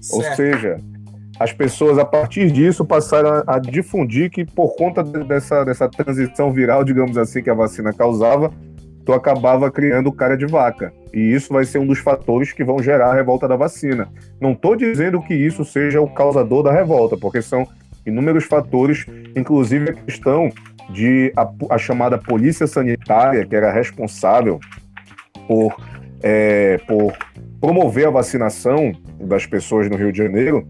[0.00, 0.16] Certo.
[0.16, 0.76] Ou seja,
[1.40, 6.84] as pessoas, a partir disso, passaram a, difundir que, por conta dessa, dessa transição viral,
[6.84, 8.52] digamos assim, que a vacina causava,
[9.06, 10.92] tu acabava criando cara de vaca.
[11.14, 14.06] E isso vai ser um dos fatores que vão gerar a revolta da vacina.
[14.38, 17.66] Não estou dizendo que isso seja o causador da revolta, porque são
[18.04, 20.50] inúmeros fatores, inclusive a questão
[20.90, 24.60] de a, a chamada polícia sanitária, que era responsável
[25.48, 25.74] por,
[26.22, 27.14] é, por
[27.58, 30.68] promover a vacinação das pessoas no Rio de Janeiro,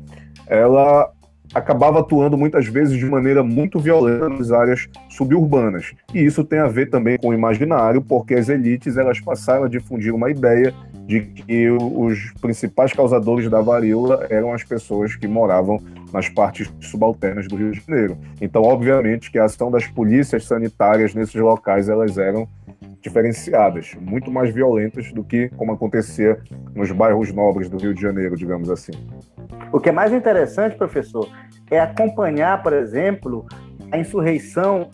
[0.51, 1.11] ela
[1.55, 5.93] acabava atuando muitas vezes de maneira muito violenta nas áreas suburbanas.
[6.15, 9.69] E isso tem a ver também com o imaginário, porque as elites elas passaram a
[9.69, 10.73] difundir uma ideia
[11.07, 15.81] de que os principais causadores da varíola eram as pessoas que moravam
[16.13, 18.17] nas partes subalternas do Rio de Janeiro.
[18.41, 22.49] Então, obviamente, que a ação das polícias sanitárias nesses locais elas eram
[23.03, 26.39] diferenciadas, muito mais violentas do que como acontecia
[26.75, 28.93] nos bairros nobres do Rio de Janeiro, digamos assim.
[29.73, 31.29] O que é mais interessante, professor,
[31.71, 33.47] é acompanhar, por exemplo,
[33.93, 34.89] a insurreição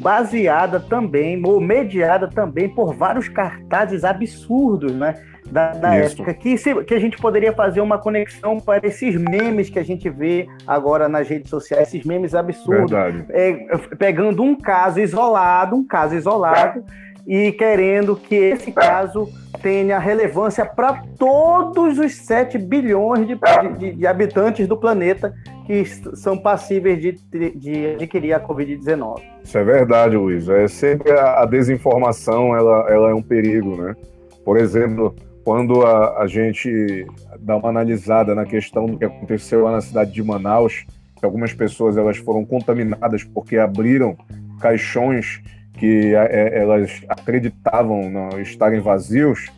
[0.00, 5.14] baseada também, ou mediada também por vários cartazes absurdos, né?
[5.50, 9.68] da, da época, que, se, que a gente poderia fazer uma conexão para esses memes
[9.68, 12.90] que a gente vê agora nas redes sociais, esses memes absurdos,
[13.30, 13.52] é,
[13.98, 16.84] pegando um caso isolado, um caso isolado,
[17.26, 19.28] e querendo que esse caso
[19.62, 23.38] tenha relevância para todos os 7 bilhões de,
[23.78, 25.32] de, de, habitantes do planeta
[25.66, 25.84] que
[26.16, 27.12] são passíveis de,
[27.54, 29.22] de adquirir a Covid-19.
[29.44, 30.48] Isso é verdade, Luiz.
[30.48, 33.94] É sempre a, desinformação ela, ela é um perigo, né?
[34.44, 37.06] Por exemplo, quando a, a gente
[37.38, 40.84] dá uma analisada na questão do que aconteceu lá na cidade de Manaus,
[41.22, 44.16] algumas pessoas elas foram contaminadas porque abriram
[44.60, 45.40] caixões
[45.74, 49.50] que é, elas acreditavam não estarem vazios.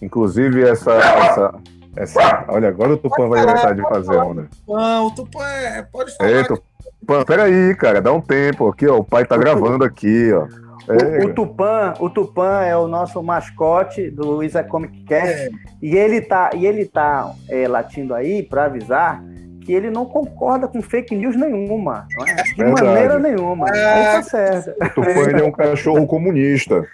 [0.00, 1.54] Inclusive essa, essa,
[1.96, 4.48] essa, olha, agora o Tupã vai inventar de fazer onda.
[4.68, 6.30] Não, o Tupã é, pode falar.
[6.30, 8.98] Ei, Tupã, peraí, cara, dá um tempo aqui, ó.
[8.98, 10.46] O pai tá gravando aqui, ó.
[10.86, 15.50] O, o, Tupã, o Tupã é o nosso mascote do Isa Comic Cast é.
[15.80, 19.24] e ele tá, e ele tá é, latindo aí para avisar
[19.64, 22.06] que ele não concorda com fake news nenhuma.
[22.26, 22.42] É?
[22.42, 22.82] De Verdade.
[22.82, 23.68] maneira nenhuma.
[23.68, 23.84] É...
[23.84, 24.72] Aí tá certo.
[24.94, 26.86] Tupã ele é um cachorro comunista.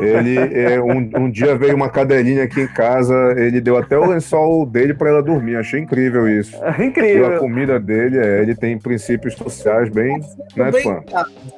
[0.00, 4.06] Ele é, um, um, dia veio uma cadelinha aqui em casa, ele deu até o
[4.06, 5.56] lençol dele para ela dormir.
[5.56, 6.56] Achei incrível isso.
[6.82, 7.30] incrível.
[7.30, 10.20] E a comida dele, é, ele tem princípios sociais bem.
[10.56, 11.02] Tá né, bem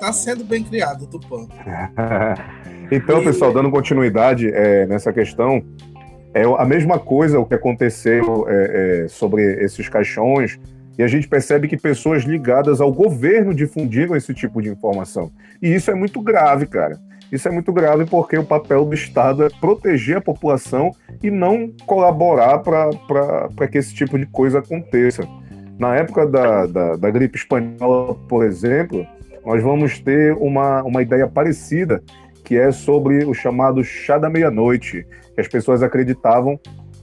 [0.00, 1.46] Tá sendo bem criado, Tupã.
[2.90, 5.62] então, pessoal, dando continuidade é, nessa questão,
[6.34, 10.58] é a mesma coisa o que aconteceu é, é, sobre esses caixões,
[10.98, 15.30] e a gente percebe que pessoas ligadas ao governo difundiram esse tipo de informação.
[15.62, 16.98] E isso é muito grave, cara.
[17.32, 20.92] Isso é muito grave porque o papel do Estado é proteger a população
[21.22, 25.26] e não colaborar para que esse tipo de coisa aconteça.
[25.78, 29.04] Na época da, da, da gripe espanhola, por exemplo,
[29.44, 32.02] nós vamos ter uma, uma ideia parecida
[32.44, 36.58] que é sobre o chamado chá da meia-noite, que as pessoas acreditavam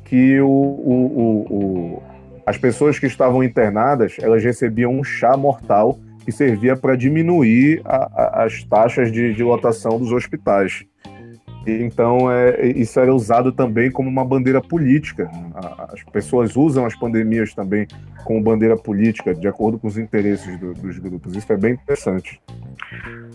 [0.06, 2.04] que o, o, o, o,
[2.46, 7.96] as pessoas que estavam internadas elas recebiam um chá mortal que servia para diminuir a,
[7.96, 10.86] a, as taxas de, de, lotação dos hospitais.
[11.65, 15.30] Então, é, isso era usado também como uma bandeira política.
[15.89, 17.88] As pessoas usam as pandemias também
[18.24, 21.36] como bandeira política, de acordo com os interesses do, dos grupos.
[21.36, 22.41] Isso é bem interessante.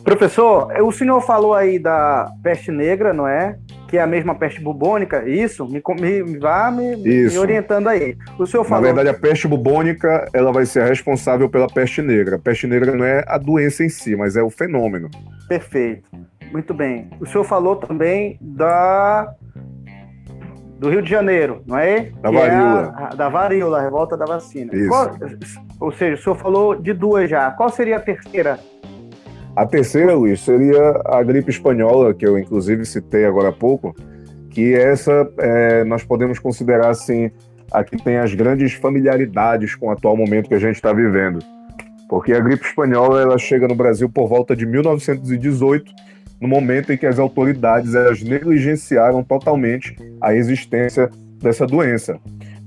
[0.02, 3.58] Professor, o senhor falou aí da peste negra, não é?
[3.88, 5.64] Que é a mesma peste bubônica, isso?
[5.66, 8.16] Me, me vá me, me, orientando aí.
[8.38, 8.82] O senhor falou...
[8.82, 12.36] Na verdade, a peste bubônica ela vai ser responsável pela peste negra.
[12.36, 15.08] A peste negra não é a doença em si, mas é o fenômeno.
[15.48, 16.08] Perfeito.
[16.56, 17.10] Muito bem.
[17.20, 19.30] O senhor falou também da
[20.78, 22.10] do Rio de Janeiro, não é?
[22.22, 22.96] Da que varíola.
[22.98, 24.72] É a, da varíola, a revolta da vacina.
[24.88, 25.10] Qual,
[25.78, 27.50] ou seja, o senhor falou de duas já.
[27.50, 28.58] Qual seria a terceira?
[29.54, 33.94] A terceira, Luiz, seria a gripe espanhola, que eu inclusive citei agora há pouco,
[34.48, 37.30] que essa é, nós podemos considerar assim,
[37.70, 41.38] a que tem as grandes familiaridades com o atual momento que a gente está vivendo.
[42.08, 46.06] Porque a gripe espanhola ela chega no Brasil por volta de 1918
[46.40, 52.18] no momento em que as autoridades elas negligenciaram totalmente a existência dessa doença.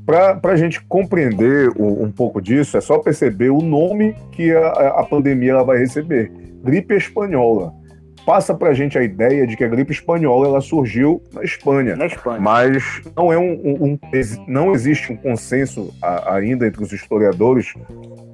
[0.06, 4.68] Para a gente compreender o, um pouco disso, é só perceber o nome que a,
[4.70, 6.32] a pandemia ela vai receber:
[6.64, 7.78] gripe espanhola.
[8.26, 11.96] Passa para a gente a ideia de que a gripe espanhola ela surgiu na Espanha.
[11.96, 12.40] Na Espanha.
[12.40, 14.00] Mas não, é um, um, um
[14.48, 17.74] não existe um consenso a, ainda entre os historiadores,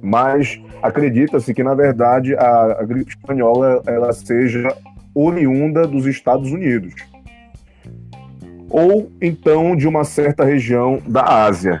[0.02, 4.74] mas acredita-se que, na verdade, a, a gripe espanhola ela seja
[5.18, 6.94] oriunda dos Estados Unidos,
[8.68, 11.80] ou então de uma certa região da Ásia.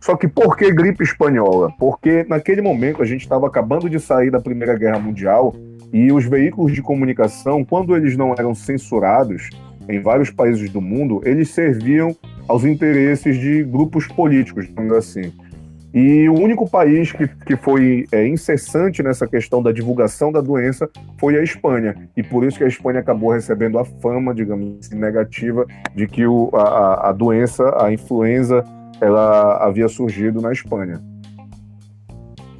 [0.00, 1.72] Só que por que gripe espanhola?
[1.78, 5.54] Porque naquele momento a gente estava acabando de sair da Primeira Guerra Mundial
[5.90, 9.48] e os veículos de comunicação, quando eles não eram censurados
[9.88, 12.14] em vários países do mundo, eles serviam
[12.46, 15.32] aos interesses de grupos políticos, digamos assim.
[15.94, 20.90] E o único país que, que foi é, incessante nessa questão da divulgação da doença
[21.18, 21.94] foi a Espanha.
[22.16, 26.26] E por isso que a Espanha acabou recebendo a fama, digamos assim, negativa de que
[26.26, 28.64] o, a, a doença, a influenza,
[29.00, 31.00] ela havia surgido na Espanha.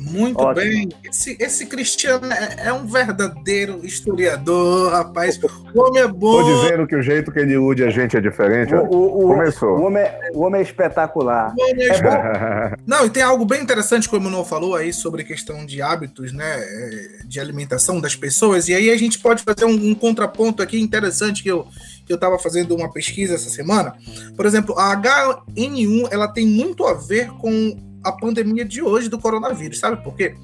[0.05, 0.55] Muito Ótimo.
[0.55, 0.89] bem.
[1.03, 5.41] Esse, esse Cristiano é, é, um verdadeiro historiador, rapaz.
[5.75, 6.43] O homem é bom.
[6.43, 8.75] Tô dizendo que o jeito que ele ilude a gente é diferente.
[8.75, 9.79] O, o, Começou.
[9.79, 11.55] O homem, é, o homem é espetacular.
[11.57, 14.93] O homem é, é Não, e tem algo bem interessante que o Emanuel falou aí
[14.93, 16.61] sobre questão de hábitos, né?
[16.61, 18.69] É, de alimentação das pessoas.
[18.69, 21.67] E aí a gente pode fazer um, um contraponto aqui interessante que eu
[22.07, 23.95] que eu estava fazendo uma pesquisa essa semana.
[24.37, 29.19] Por exemplo, a HN1 ela tem muito a ver com a pandemia de hoje do
[29.19, 30.35] coronavírus, sabe por quê?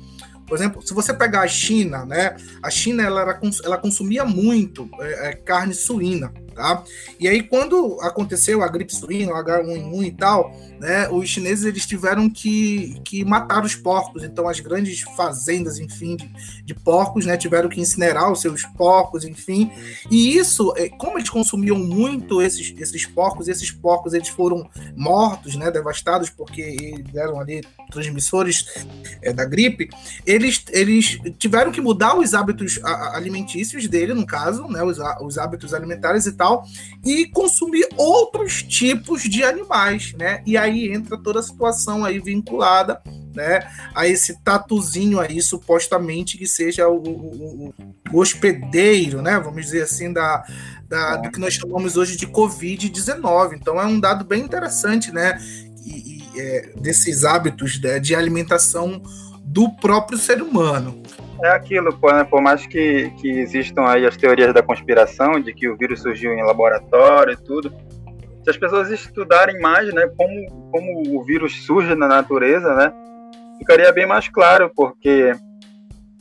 [0.51, 2.37] Por exemplo, se você pegar a China, né?
[2.61, 6.33] A China ela, era, ela consumia muito é, é, carne suína.
[6.55, 6.83] Tá?
[7.19, 11.87] E aí, quando aconteceu a gripe suína, o H1N1 e tal, né, os chineses eles
[11.87, 14.25] tiveram que, que matar os porcos.
[14.25, 16.31] Então, as grandes fazendas, enfim, de,
[16.65, 19.71] de porcos, né, tiveram que incinerar os seus porcos, enfim.
[20.11, 25.55] E isso, é, como eles consumiam muito esses, esses porcos, esses porcos eles foram mortos,
[25.55, 28.87] né, devastados, porque eram ali transmissores
[29.23, 29.91] é, da gripe,
[30.25, 35.75] eles, eles tiveram que mudar os hábitos alimentícios dele, no caso, né, os, os hábitos
[35.75, 36.65] alimentares e tal,
[37.05, 40.43] e consumir outros tipos de animais, né?
[40.47, 43.03] E aí entra toda a situação aí vinculada,
[43.35, 43.61] né,
[43.95, 47.75] a esse tatuzinho aí, supostamente, que seja o, o,
[48.11, 49.39] o hospedeiro, né?
[49.39, 50.43] Vamos dizer assim, da,
[50.89, 53.59] da, do que nós chamamos hoje de Covid-19.
[53.61, 55.39] Então é um dado bem interessante, né?
[55.85, 59.03] E, e, é, desses hábitos de, de alimentação
[59.45, 61.03] do próprio ser humano.
[61.43, 62.25] É aquilo, né?
[62.25, 66.33] por mais que, que existam aí as teorias da conspiração, de que o vírus surgiu
[66.33, 67.73] em laboratório e tudo,
[68.45, 72.93] se as pessoas estudarem mais, né, como, como o vírus surge na natureza, né,
[73.59, 75.33] ficaria bem mais claro, porque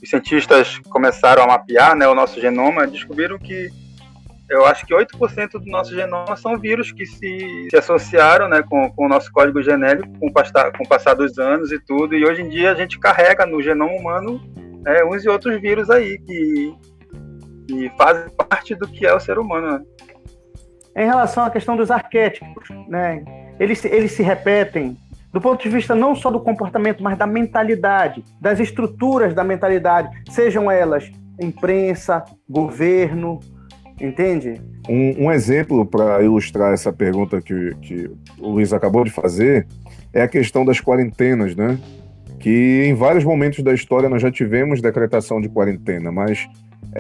[0.02, 3.70] os cientistas começaram a mapear, né, o nosso genoma, descobriram que
[4.50, 8.90] eu acho que 8% do nosso genoma são vírus que se, se associaram né, com,
[8.92, 12.26] com, o nosso código genético com o, com o passar dos anos e tudo, e
[12.26, 14.42] hoje em dia a gente carrega no genoma humano
[14.86, 16.76] é, uns e outros vírus aí que,
[17.68, 19.80] que fazem parte do que é o ser humano.
[19.80, 19.86] Né?
[20.96, 23.24] Em relação à questão dos arquétipos, né?
[23.60, 24.98] eles, eles se repetem
[25.32, 30.10] do ponto de vista não só do comportamento, mas da mentalidade, das estruturas da mentalidade,
[30.30, 33.40] sejam elas imprensa, governo,
[34.02, 34.62] entende?
[34.90, 39.68] Um, um exemplo para ilustrar essa pergunta que, que o Luiz acabou de fazer
[40.12, 41.78] é a questão das quarentenas, né?
[42.40, 46.48] Que em vários momentos da história nós já tivemos decretação de quarentena, mas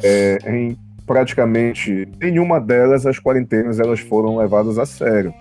[0.04, 5.34] é, em praticamente nenhuma delas as quarentenas elas foram levadas a sério.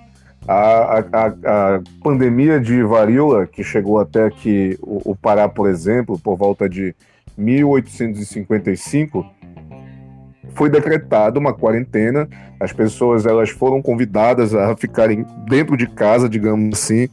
[0.47, 6.19] A, a, a pandemia de varíola, que chegou até aqui o, o Pará, por exemplo,
[6.19, 6.95] por volta de
[7.37, 9.27] 1855,
[10.55, 12.27] foi decretada uma quarentena.
[12.59, 17.09] As pessoas elas foram convidadas a ficarem dentro de casa, digamos assim,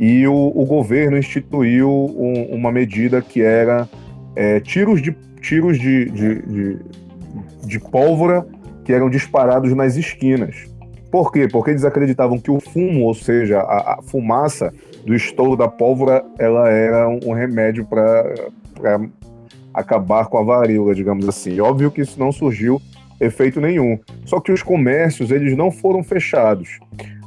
[0.00, 3.86] e o, o governo instituiu um, uma medida que era
[4.34, 6.78] é, tiros, de, tiros de, de, de,
[7.66, 8.46] de pólvora
[8.82, 10.56] que eram disparados nas esquinas.
[11.12, 11.46] Por quê?
[11.46, 14.72] Porque eles acreditavam que o fumo, ou seja, a, a fumaça
[15.04, 18.34] do estouro da pólvora, ela era um, um remédio para
[19.74, 21.60] acabar com a varíola, digamos assim.
[21.60, 22.80] Óbvio que isso não surgiu
[23.20, 23.98] efeito nenhum.
[24.24, 26.78] Só que os comércios, eles não foram fechados.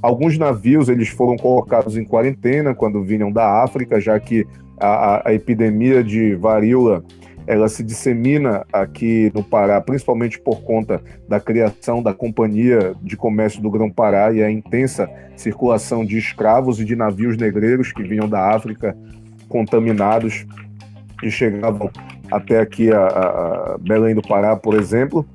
[0.04, 4.46] Alguns navios eles foram colocados em quarentena quando vinham da África, já que
[4.78, 7.06] a, a epidemia de varíola
[7.48, 13.62] ela se dissemina aqui no Pará, principalmente por conta da criação da Companhia de Comércio
[13.62, 18.54] do Grão-Pará e a intensa circulação de escravos e de navios negreiros que vinham da
[18.54, 18.98] África
[19.48, 20.46] contaminados
[21.24, 21.90] e chegavam
[22.30, 25.26] até aqui a, a Belém do Pará, por exemplo.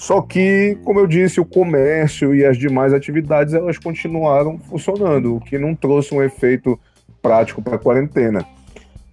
[0.00, 5.40] Só que, como eu disse, o comércio e as demais atividades elas continuaram funcionando, o
[5.40, 6.80] que não trouxe um efeito
[7.20, 8.42] prático para a quarentena.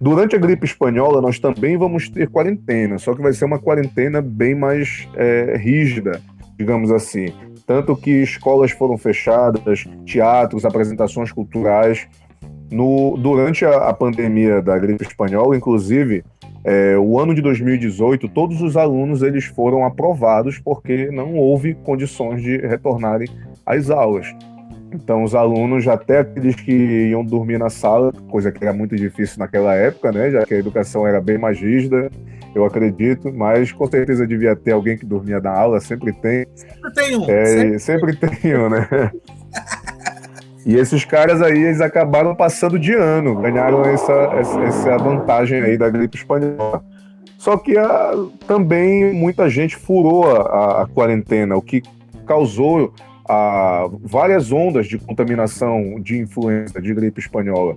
[0.00, 4.22] Durante a gripe espanhola, nós também vamos ter quarentena, só que vai ser uma quarentena
[4.22, 6.22] bem mais é, rígida,
[6.56, 7.34] digamos assim.
[7.66, 12.08] Tanto que escolas foram fechadas, teatros, apresentações culturais.
[12.70, 16.24] No, durante a, a pandemia da gripe espanhola, inclusive,
[16.64, 22.42] é, o ano de 2018, todos os alunos eles foram aprovados porque não houve condições
[22.42, 23.28] de retornarem
[23.64, 24.34] às aulas.
[24.92, 26.72] Então, os alunos, até aqueles que
[27.10, 30.58] iam dormir na sala, coisa que era muito difícil naquela época, né, já que a
[30.58, 32.10] educação era bem mais rígida,
[32.54, 36.46] eu acredito, mas com certeza devia ter alguém que dormia na aula, sempre tem.
[36.54, 37.30] Sempre tem um.
[37.30, 38.88] É, sempre, sempre tem um, né?
[40.66, 44.12] E esses caras aí, eles acabaram passando de ano, ganharam essa,
[44.66, 46.84] essa vantagem aí da gripe espanhola.
[47.38, 51.82] Só que a, ah, também muita gente furou a, a quarentena, o que
[52.26, 52.92] causou
[53.28, 57.76] a, ah, várias ondas de contaminação de influenza, de gripe espanhola.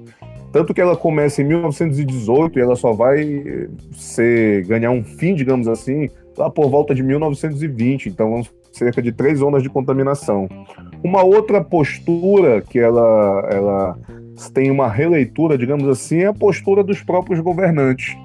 [0.52, 5.68] Tanto que ela começa em 1918 e ela só vai ser, ganhar um fim, digamos
[5.68, 8.10] assim, lá por volta de 1920.
[8.10, 8.42] Então,
[8.74, 10.50] cerca de três ondas de contaminação.
[11.04, 13.98] Uma outra postura que ela, ela
[14.54, 18.16] tem uma releitura, digamos assim, é a postura dos próprios governantes.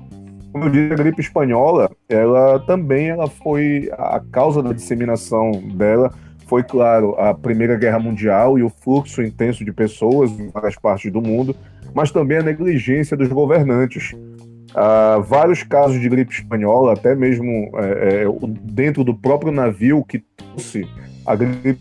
[0.53, 6.13] Como eu disse, a gripe espanhola, ela também ela foi a causa da disseminação dela
[6.47, 11.13] foi, claro, a Primeira Guerra Mundial e o fluxo intenso de pessoas em várias partes
[11.13, 11.55] do mundo,
[11.93, 14.13] mas também a negligência dos governantes.
[14.13, 18.27] Uh, vários casos de gripe espanhola, até mesmo é, é,
[18.61, 20.87] dentro do próprio navio que trouxe
[21.25, 21.79] a gripe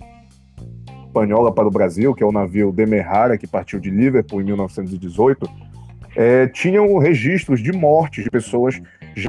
[1.16, 5.50] espanhola para o Brasil, que é o navio Demerara, que partiu de Liverpool em 1918,
[6.16, 8.82] é, tinham registros de mortes de pessoas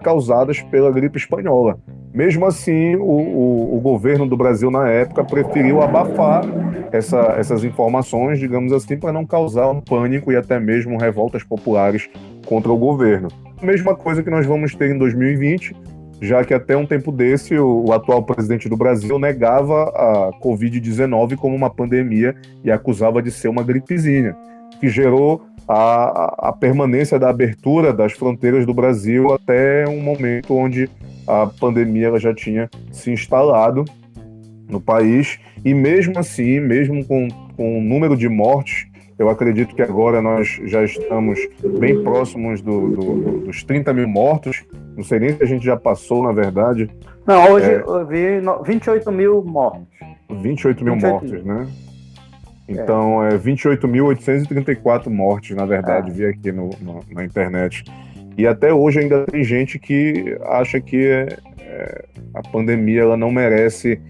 [0.02, 1.78] causadas pela gripe espanhola.
[2.12, 6.44] Mesmo assim, o, o, o, governo do Brasil na época preferiu abafar
[6.90, 12.08] essa, essas informações, digamos assim, para não causar um pânico e até mesmo revoltas populares
[12.46, 13.28] contra o governo.
[13.62, 15.74] Mesma coisa que nós vamos ter em 2020,
[16.20, 21.54] já que até um tempo desse o, atual presidente do Brasil negava a Covid-19 como
[21.54, 24.36] uma pandemia e acusava de ser uma gripezinha,
[24.80, 30.88] que gerou a, a, permanência da abertura das fronteiras do Brasil até um momento onde
[31.26, 33.84] a pandemia ela já tinha se instalado
[34.68, 35.38] no país.
[35.64, 38.86] E mesmo assim, mesmo com, com o número de mortes
[39.18, 41.38] eu acredito que agora nós já estamos
[41.78, 44.64] bem próximos do, do, dos 30 mil mortos.
[44.96, 46.90] Não sei nem se a gente já passou, na verdade.
[47.26, 47.80] Não, hoje é...
[47.80, 49.86] eu vi 28 mil mortos.
[50.28, 51.44] 28 mil 28 mortos, mil.
[51.44, 51.66] né?
[52.68, 56.12] Então, é, é 28.834 mortes, na verdade, é.
[56.12, 57.84] vi aqui no, no, na internet.
[58.36, 62.04] E até hoje ainda tem gente que acha que é, é,
[62.34, 64.00] a pandemia ela não merece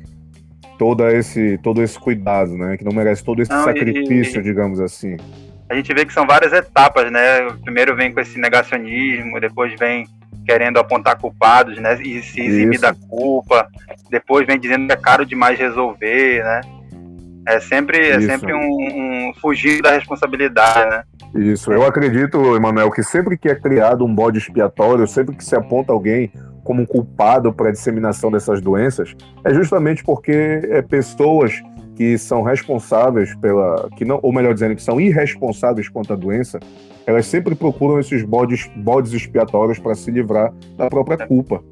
[0.78, 2.76] todo esse, todo esse cuidado, né?
[2.76, 5.16] Que não merece todo esse não, sacrifício, e, digamos assim.
[5.68, 7.50] A gente vê que são várias etapas, né?
[7.62, 10.06] Primeiro vem com esse negacionismo, depois vem
[10.46, 12.00] querendo apontar culpados, né?
[12.02, 12.82] E se eximir Isso.
[12.82, 13.68] da culpa.
[14.08, 16.60] Depois vem dizendo que é caro demais resolver, né?
[17.48, 21.02] É sempre, é sempre um, um fugir da responsabilidade, né?
[21.34, 25.54] Isso, eu acredito, Emanuel, que sempre que é criado um bode expiatório, sempre que se
[25.54, 26.32] aponta alguém
[26.66, 29.14] como culpado para a disseminação dessas doenças,
[29.44, 31.62] é justamente porque é, pessoas
[31.94, 36.58] que são responsáveis pela, que não, ou melhor dizendo, que são irresponsáveis quanto à doença,
[37.06, 41.62] elas sempre procuram esses bodes, bodes expiatórios para se livrar da própria culpa,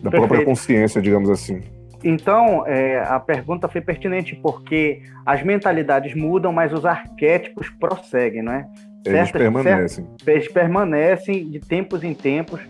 [0.00, 0.10] da Perfeito.
[0.10, 1.60] própria consciência, digamos assim.
[2.04, 8.52] Então, é, a pergunta foi pertinente porque as mentalidades mudam, mas os arquétipos prosseguem, não
[8.52, 8.66] é?
[9.04, 10.04] Eles permanecem.
[10.04, 12.60] Certo, eles permanecem de tempos em tempos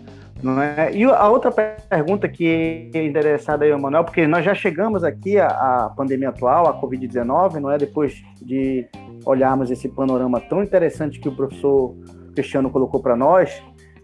[0.41, 0.91] não é?
[0.93, 5.47] E a outra pergunta que é interessada aí, Manuel, porque nós já chegamos aqui à,
[5.47, 7.77] à pandemia atual, a Covid-19, não é?
[7.77, 8.87] Depois de
[9.25, 11.95] olharmos esse panorama tão interessante que o professor
[12.33, 13.61] Cristiano colocou para nós,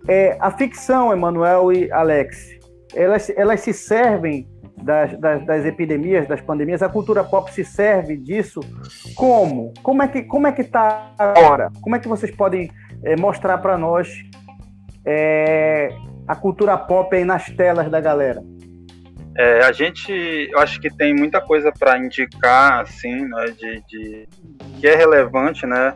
[0.07, 2.59] é, a ficção, Emanuel e Alex,
[2.93, 4.47] elas, elas se servem
[4.81, 8.59] das, das, das, epidemias, das pandemias, a cultura pop se serve disso
[9.15, 9.73] como?
[9.81, 11.71] Como é que como é que está agora?
[11.81, 12.69] Como é que vocês podem
[13.03, 14.09] é, mostrar para nós
[15.05, 15.89] é,
[16.27, 18.41] a cultura pop aí nas telas da galera?
[19.35, 20.11] É, a gente,
[20.51, 24.27] eu acho que tem muita coisa para indicar, assim, né, de, de,
[24.79, 25.95] que é relevante, né?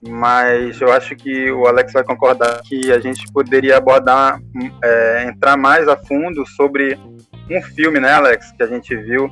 [0.00, 4.40] Mas eu acho que o Alex vai concordar que a gente poderia abordar,
[4.82, 6.98] é, entrar mais a fundo sobre
[7.50, 9.28] um filme, né, Alex, que a gente viu,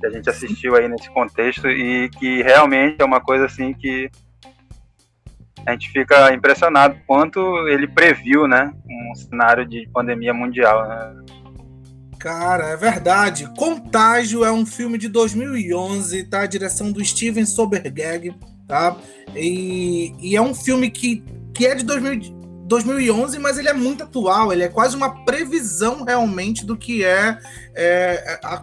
[0.00, 4.10] que a gente assistiu aí nesse contexto e que realmente é uma coisa assim que
[5.66, 10.88] a gente fica impressionado quanto ele previu, né, um cenário de pandemia mundial.
[10.88, 11.14] Né?
[12.18, 13.48] Cara, é verdade.
[13.56, 16.42] Contágio é um filme de 2011, tá?
[16.42, 18.34] A direção do Steven Soderbergh,
[18.68, 18.94] tá?
[19.34, 21.24] E, e é um filme que,
[21.54, 22.40] que é de 2000,
[22.70, 27.36] 2011, mas ele é muito atual, ele é quase uma previsão realmente do que é,
[27.74, 28.58] é a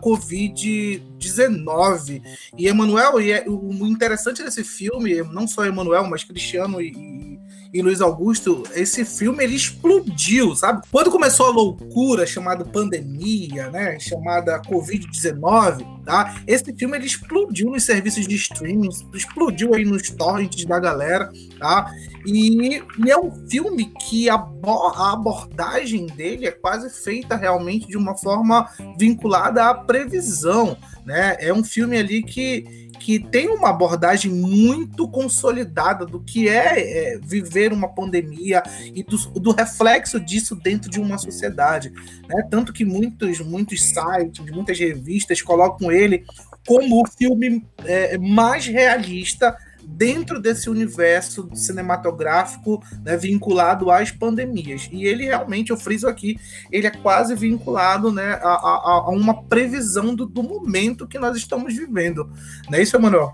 [1.17, 2.21] Covid-19.
[2.57, 7.39] E Emanuel, e é, o interessante desse filme, não só Emanuel, mas Cristiano e,
[7.73, 10.81] e Luiz Augusto, esse filme ele explodiu, sabe?
[10.91, 16.41] Quando começou a loucura chamada pandemia, né, chamada Covid-19, tá?
[16.47, 21.91] Esse filme ele explodiu nos serviços de streaming, explodiu aí nos torrents da galera, tá?
[22.25, 27.97] E, e é um filme que a, a abordagem dele é quase feita realmente de
[27.97, 31.37] uma forma vinculada à previsão, né?
[31.39, 37.19] É um filme ali que que tem uma abordagem muito consolidada do que é, é
[37.19, 41.93] viver uma pandemia e do, do, reflexo disso dentro de uma sociedade.
[42.27, 42.47] Né?
[42.49, 46.25] Tanto que muitos, muitos sites, muitas revistas colocam ele
[46.67, 49.55] como o filme é, mais realista
[49.87, 54.89] dentro desse universo cinematográfico né, vinculado às pandemias.
[54.91, 56.37] E ele realmente, eu friso aqui,
[56.71, 61.37] ele é quase vinculado né, a, a, a uma previsão do, do, momento que nós
[61.37, 62.29] estamos vivendo.
[62.69, 63.33] Não é isso, Emanuel?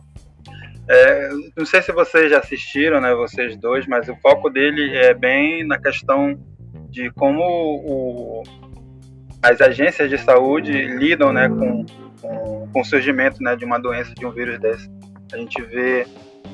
[0.88, 5.14] É, não sei se vocês já assistiram, né, vocês dois, mas o foco dele é
[5.14, 6.40] bem na questão
[6.90, 8.44] de como o,
[9.42, 11.86] as agências de saúde lidam né, com,
[12.22, 14.90] com, com o surgimento né, de uma doença, de um vírus desse.
[15.34, 16.06] A gente vê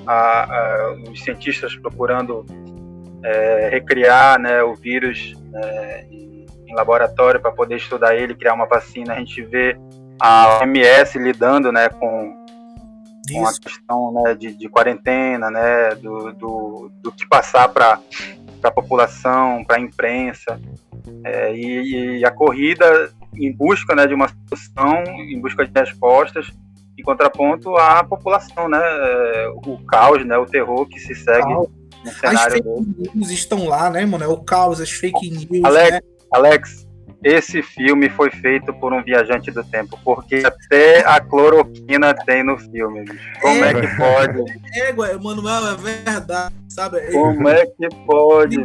[0.10, 2.43] a, a, os cientistas procurando
[3.24, 8.66] é, recriar né, o vírus né, em, em, laboratório para poder estudar ele, criar uma
[8.66, 9.14] vacina.
[9.14, 9.78] A gente vê
[10.20, 12.43] a OMS lidando né, com,
[13.32, 17.99] com a questão né, de, de, quarentena, né, do, do, do que passar para
[18.64, 20.60] a população, para a imprensa.
[21.24, 26.51] É, e, e, a corrida em busca né, de uma solução, em busca de respostas,
[27.00, 32.12] em contraponto à população, né, é, o caos, né, o terror que se segue no
[32.20, 32.39] cenário.
[32.39, 34.24] As fake news estão lá, né, mano?
[34.24, 35.64] É o caos, as fake news.
[35.64, 36.00] Alex, né?
[36.32, 36.88] Alex,
[37.24, 42.58] esse filme foi feito por um viajante do tempo, porque até a cloroquina tem no
[42.58, 43.06] filme.
[43.41, 44.43] Como é, é que pode?
[44.76, 47.02] É, Manuel, é verdade, sabe?
[47.12, 48.64] Como é que pode?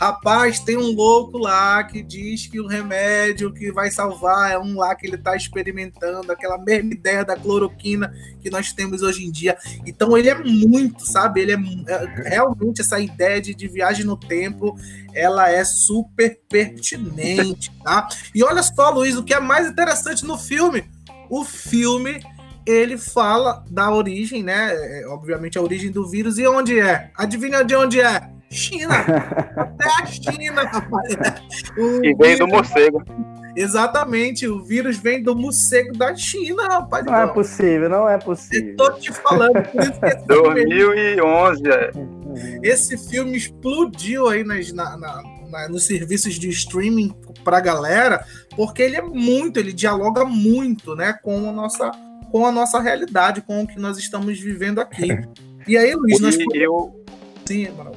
[0.00, 4.78] Rapaz, tem um louco lá que diz que o remédio que vai salvar é um
[4.78, 9.30] lá que ele está experimentando, aquela mesma ideia da cloroquina que nós temos hoje em
[9.30, 9.58] dia.
[9.86, 11.42] Então ele é muito, sabe?
[11.42, 14.74] Ele é, é realmente essa ideia de, de viagem no tempo,
[15.12, 18.08] ela é super pertinente, tá?
[18.34, 20.82] E olha só, Luiz, o que é mais interessante no filme,
[21.28, 22.22] o filme
[22.64, 24.70] ele fala da origem, né?
[24.72, 27.10] É, obviamente a origem do vírus e onde é?
[27.14, 28.39] Adivinha de onde é?
[28.50, 28.94] China.
[29.56, 31.14] Até a China, rapaz.
[31.78, 33.02] O e vem do morcego.
[33.56, 37.04] Exatamente, o vírus vem do morcego da China, rapaz.
[37.04, 38.70] Não, é possível, não é possível.
[38.70, 41.62] Estou te falando, por isso que 2011.
[42.32, 42.60] É.
[42.62, 48.24] Esse filme explodiu aí nas, na, na, na, nos serviços de streaming pra galera,
[48.54, 51.90] porque ele é muito, ele dialoga muito, né, com a nossa,
[52.30, 55.08] com a nossa realidade, com o que nós estamos vivendo aqui.
[55.68, 56.38] E aí, Luiz, nós.
[56.54, 57.04] Eu...
[57.44, 57.94] Sim, Amaral.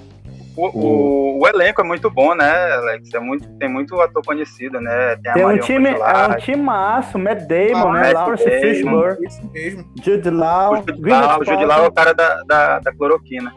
[0.56, 3.12] O, o, o, elenco é muito bom, né, Alex?
[3.14, 5.16] É muito, tem muito ator conhecido, né?
[5.24, 8.14] Tem, tem um time, é um time massa, Matt Damon, ah, né?
[8.14, 9.28] Lawrence Fishburne.
[9.28, 9.86] Isso mesmo.
[10.04, 10.74] Jude Law.
[10.74, 13.52] O Jude Law, o Jude Law é o cara da, da, da cloroquina.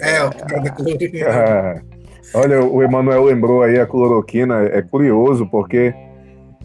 [0.00, 1.28] É, o cara da cloroquina.
[1.28, 1.82] Ah,
[2.34, 4.62] olha, o Emanuel lembrou aí a cloroquina.
[4.62, 5.94] É curioso, porque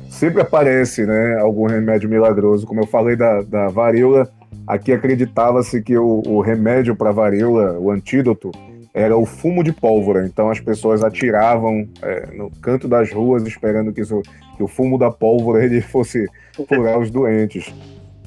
[0.09, 2.65] sempre aparece, né, algum remédio milagroso.
[2.65, 4.29] Como eu falei da, da varíola,
[4.65, 8.49] aqui acreditava-se que o, o remédio para varíola, o antídoto,
[8.97, 10.25] era o fumo de pólvora.
[10.25, 14.23] Então as pessoas atiravam é, no canto das ruas esperando que, isso,
[14.57, 16.25] que, o fumo da pólvora ele fosse
[16.67, 17.71] curar os doentes.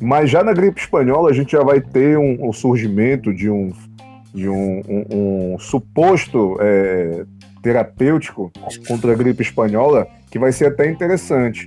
[0.00, 3.72] Mas já na gripe espanhola a gente já vai ter um, um surgimento de um,
[4.32, 7.24] de um, um, um suposto é,
[7.60, 8.52] terapêutico
[8.86, 11.66] contra a gripe espanhola que vai ser até interessante,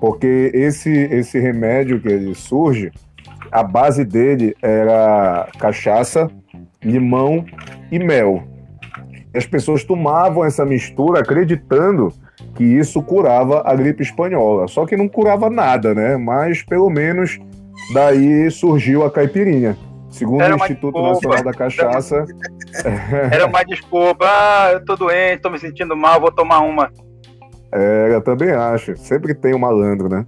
[0.00, 2.92] porque esse, esse remédio que ele surge,
[3.50, 6.30] a base dele era cachaça,
[6.84, 7.44] limão
[7.90, 8.44] e mel.
[9.34, 12.12] As pessoas tomavam essa mistura acreditando
[12.54, 14.68] que isso curava a gripe espanhola.
[14.68, 16.16] Só que não curava nada, né?
[16.16, 17.38] Mas pelo menos
[17.92, 19.76] daí surgiu a caipirinha.
[20.08, 21.08] Segundo o Instituto desculpa.
[21.08, 22.24] Nacional da Cachaça.
[23.32, 24.24] Era uma desculpa.
[24.24, 26.90] Ah, eu tô doente, tô me sentindo mal, vou tomar uma.
[27.72, 28.96] É, eu também acho.
[28.96, 30.24] Sempre tem um malandro, né?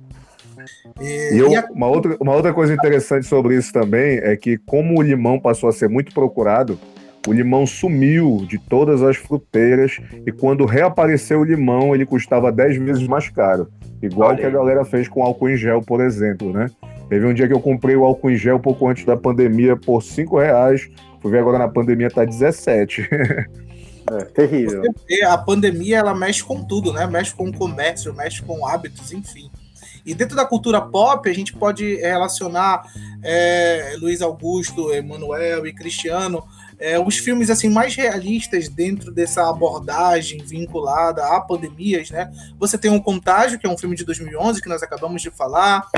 [1.01, 5.03] E, eu, uma, outra, uma outra coisa interessante sobre isso também é que, como o
[5.03, 6.79] limão passou a ser muito procurado,
[7.27, 12.77] o limão sumiu de todas as fruteiras e quando reapareceu o limão, ele custava 10
[12.79, 13.69] vezes mais caro.
[14.01, 14.39] Igual Olha.
[14.39, 16.71] que a galera fez com álcool em gel, por exemplo, né?
[17.09, 20.03] Teve um dia que eu comprei o álcool em gel pouco antes da pandemia por
[20.03, 20.89] 5 reais.
[21.21, 23.09] Fui ver agora na pandemia tá 17.
[24.09, 24.83] É, terrível.
[25.29, 27.09] A pandemia ela mexe com tudo, né?
[27.09, 29.51] Mexe com o comércio, mexe com hábitos, enfim.
[30.07, 32.85] E dentro da cultura pop, a gente pode relacionar
[33.25, 36.47] é, Luiz Augusto, Emanuel e Cristiano
[36.79, 42.31] é, os filmes assim mais realistas dentro dessa abordagem vinculada a pandemias, né?
[42.59, 45.89] Você tem o Contágio, que é um filme de 2011 que nós acabamos de falar.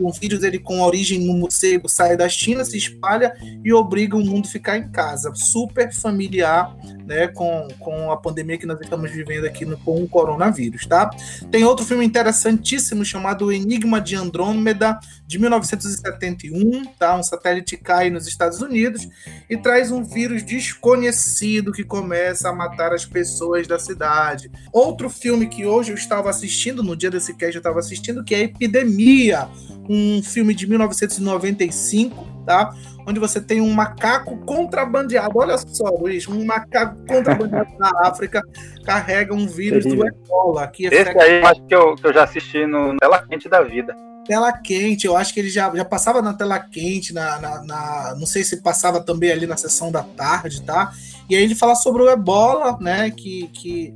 [0.00, 4.24] Um vírus ele com origem no morcego sai da China, se espalha e obriga o
[4.24, 5.32] mundo a ficar em casa.
[5.34, 7.28] Super familiar, né?
[7.28, 11.10] Com, com a pandemia que nós estamos vivendo aqui no, com o coronavírus, tá?
[11.50, 17.16] Tem outro filme interessantíssimo chamado Enigma de Andrômeda de 1971, tá?
[17.16, 19.08] Um satélite cai nos Estados Unidos
[19.48, 24.50] e traz um vírus vírus desconhecido que começa a matar as pessoas da cidade.
[24.72, 28.34] Outro filme que hoje eu estava assistindo, no dia desse cast eu estava assistindo, que
[28.34, 29.48] é Epidemia,
[29.88, 32.74] um filme de 1995, tá?
[33.06, 35.38] Onde você tem um macaco contrabandeado.
[35.38, 38.40] Olha só, Luiz, um macaco contrabandeado na África
[38.82, 40.66] carrega um vírus do Ebola.
[40.68, 43.60] Que Esse aí eu acho que eu, que eu já assisti no Tela Quente da
[43.60, 43.94] Vida
[44.24, 45.06] tela quente.
[45.06, 48.42] Eu acho que ele já, já passava na tela quente, na, na, na, não sei
[48.44, 50.92] se passava também ali na sessão da tarde, tá?
[51.28, 53.10] E aí ele fala sobre o ebola, né?
[53.10, 53.94] Que, que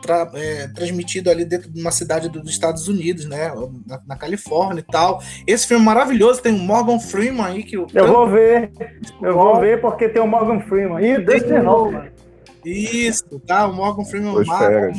[0.00, 3.52] tra, é, transmitido ali dentro de uma cidade dos Estados Unidos, né?
[3.86, 5.22] Na, na, Califórnia e tal.
[5.46, 8.70] Esse filme maravilhoso tem o Morgan Freeman aí que eu, eu vou ver,
[9.22, 12.17] eu vou ver porque tem o Morgan Freeman e Dustin Hoffman.
[12.64, 13.66] Isso, tá?
[13.66, 14.92] O Morgan Freeman mata.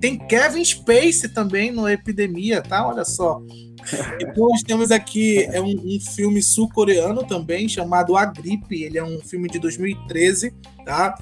[0.00, 2.86] Tem Kevin Space também no Epidemia, tá?
[2.86, 3.40] Olha só.
[4.18, 8.82] Então nós temos aqui é um, um filme sul-coreano também chamado A Gripe.
[8.82, 10.54] Ele é um filme de 2013,
[10.86, 11.14] tá?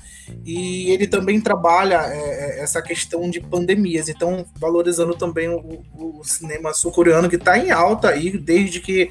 [0.44, 4.08] E ele também trabalha é, é, essa questão de pandemias.
[4.08, 9.08] Então valorizando também o, o cinema sul-coreano que está em alta aí desde que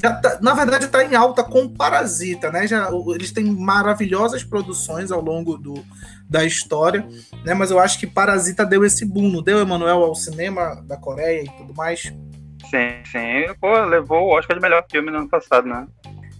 [0.00, 2.66] Tá, na verdade está em alta com Parasita, né?
[2.66, 5.74] Já, eles têm maravilhosas produções ao longo do,
[6.28, 7.06] da história,
[7.44, 7.54] né?
[7.54, 11.42] Mas eu acho que Parasita deu esse boom, não deu, Emanuel, ao cinema da Coreia
[11.42, 12.12] e tudo mais?
[12.70, 13.54] Sim, sim.
[13.58, 15.86] Pô, levou o Oscar de melhor filme no ano passado, né?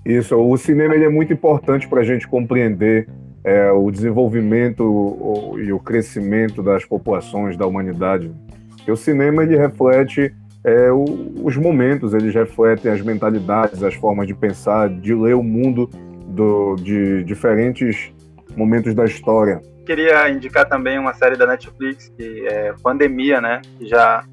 [0.05, 3.09] Isso, o cinema ele é muito importante para a gente compreender
[3.43, 8.31] é, o desenvolvimento o, e o crescimento das populações da humanidade.
[8.69, 10.35] Porque o cinema ele reflete
[10.67, 11.05] é, o,
[11.45, 15.89] os momentos, eles refletem as mentalidades, as formas de pensar, de ler o mundo
[16.27, 18.13] do, de diferentes
[18.57, 19.63] momentos da história.
[19.87, 23.63] Queria indicar também uma série da Netflix, que é Pandemia, né?
[23.79, 24.25] Que já,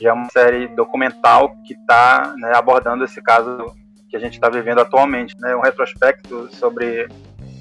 [0.00, 3.76] já é uma série documental que está né, abordando esse caso
[4.08, 5.54] que a gente está vivendo atualmente, né?
[5.54, 7.06] Um retrospecto sobre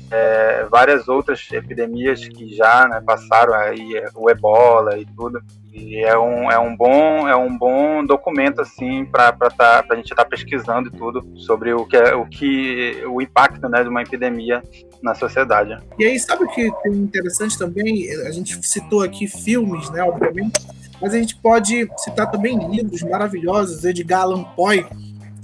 [0.09, 5.41] é, várias outras epidemias que já né, passaram aí, o Ebola e tudo.
[5.73, 10.05] E é um, é um bom é um bom documento assim para tá, a gente
[10.11, 13.89] estar tá pesquisando e tudo sobre o que é o que o impacto né, de
[13.89, 14.61] uma epidemia
[15.01, 15.75] na sociedade.
[15.97, 18.07] E aí sabe o que é interessante também?
[18.27, 20.61] A gente citou aqui filmes, né, obviamente,
[21.01, 23.83] mas a gente pode citar também livros maravilhosos.
[23.83, 24.85] Edgar Allan Poe,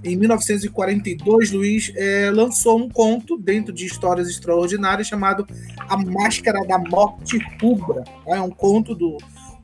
[0.04, 5.46] em 1942, Luiz é, lançou um conto dentro de histórias extraordinárias chamado
[5.90, 8.04] A Máscara da Morte Rubra.
[8.04, 8.38] Tá?
[8.38, 9.18] É um conto do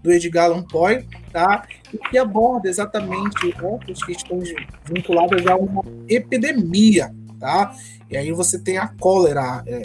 [0.05, 1.03] do Edgar Allan Poe,
[1.33, 1.67] tá?
[1.91, 4.53] E que aborda exatamente outras questões
[4.85, 7.73] vinculadas a uma epidemia, tá?
[8.09, 9.81] E aí você tem a cólera, é,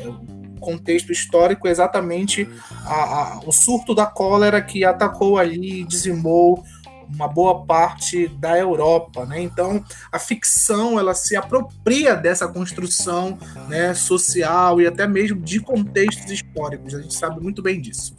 [0.61, 2.47] contexto histórico é exatamente
[2.85, 6.63] a, a, o surto da cólera que atacou ali e dizimou
[7.15, 9.41] uma boa parte da Europa, né?
[9.41, 13.39] Então a ficção ela se apropria dessa construção,
[13.69, 16.95] né, social e até mesmo de contextos históricos.
[16.95, 18.17] A gente sabe muito bem disso.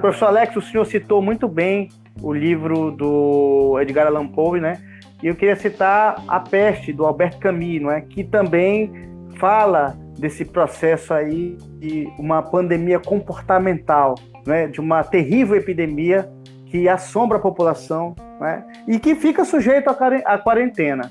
[0.00, 1.88] Professor Alex, o senhor citou muito bem
[2.20, 4.80] o livro do Edgar Allan Poe, né?
[5.22, 8.02] E eu queria citar A Peste, do Albert Camus, não é?
[8.02, 8.92] que também
[9.38, 14.66] fala desse processo aí de uma pandemia comportamental, né?
[14.66, 16.30] de uma terrível epidemia
[16.74, 18.64] que assombra a população né?
[18.88, 21.08] e que fica sujeito à quarentena.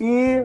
[0.00, 0.42] E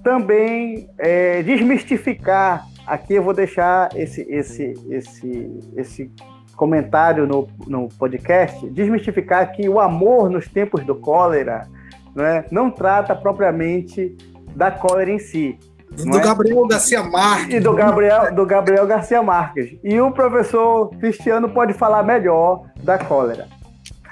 [0.00, 6.12] também é, desmistificar, aqui eu vou deixar esse, esse, esse, esse
[6.54, 11.66] comentário no, no podcast, desmistificar que o amor nos tempos do cólera
[12.14, 14.16] né, não trata propriamente
[14.54, 15.58] da cólera em si.
[15.90, 16.22] Do é?
[16.22, 17.56] Gabriel Garcia Marques.
[17.56, 19.76] E do Gabriel, do Gabriel Garcia Marques.
[19.82, 23.48] E o professor Cristiano pode falar melhor da cólera.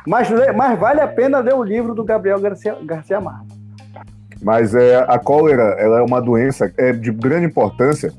[0.09, 3.55] Mas, mas vale a pena ler o livro do Gabriel Garcia, Garcia Marques.
[4.43, 8.11] Mas é, a cólera ela é uma doença é de grande importância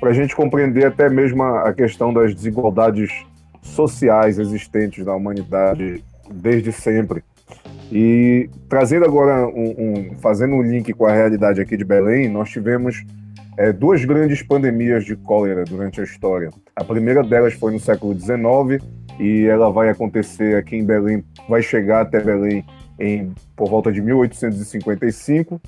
[0.00, 3.24] para a gente compreender até mesmo a questão das desigualdades
[3.62, 7.22] sociais existentes na humanidade desde sempre.
[7.92, 12.50] E trazendo agora um, um, fazendo um link com a realidade aqui de Belém, nós
[12.50, 13.04] tivemos
[13.56, 16.50] é, duas grandes pandemias de cólera durante a história.
[16.74, 18.82] A primeira delas foi no século XIX
[19.18, 22.64] e ela vai acontecer aqui em Belém, vai chegar até Belém
[22.98, 25.60] em por volta de 1855.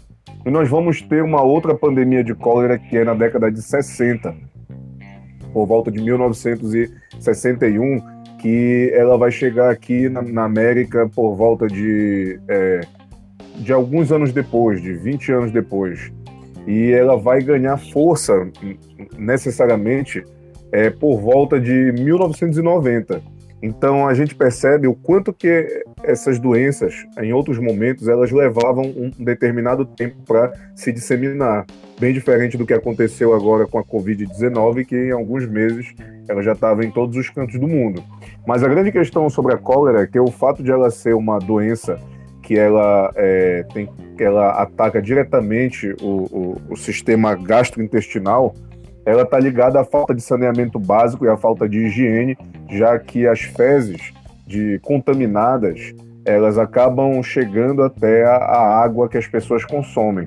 [0.45, 4.35] E nós vamos ter uma outra pandemia de cólera que é na década de 60,
[5.53, 8.01] por volta de 1961,
[8.39, 12.81] que ela vai chegar aqui na, na América por volta de, é,
[13.57, 16.11] de alguns anos depois, de 20 anos depois.
[16.67, 18.49] E ela vai ganhar força
[19.19, 20.25] necessariamente
[20.73, 27.33] é, por volta de 1990 então a gente percebe o quanto que essas doenças, em
[27.33, 31.67] outros momentos, elas levavam um determinado tempo para se disseminar,
[31.99, 35.95] bem diferente do que aconteceu agora com a Covid-19, que em alguns meses
[36.27, 38.03] ela já estava em todos os cantos do mundo.
[38.47, 41.39] Mas a grande questão sobre a cólera é que o fato de ela ser uma
[41.39, 41.99] doença
[42.43, 48.55] que ela, é, tem, que ela ataca diretamente o, o, o sistema gastrointestinal,
[49.05, 52.37] ela está ligada à falta de saneamento básico e à falta de higiene,
[52.69, 54.13] já que as fezes
[54.47, 55.95] de contaminadas
[56.25, 60.27] elas acabam chegando até a, a água que as pessoas consomem.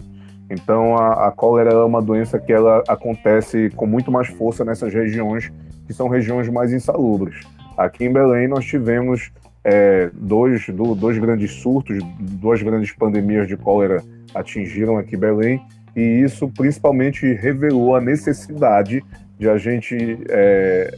[0.50, 4.94] Então a, a, cólera é uma doença que ela acontece com muito mais força nessas
[4.94, 5.52] regiões
[5.86, 7.42] que são regiões mais insalubres.
[7.78, 9.32] Aqui em Belém nós tivemos
[9.64, 14.04] é, dois, do, dois grandes surtos, duas grandes pandemias de cólera
[14.34, 15.62] atingiram aqui Belém
[15.96, 19.04] e isso principalmente revelou a necessidade
[19.38, 20.96] de a gente é,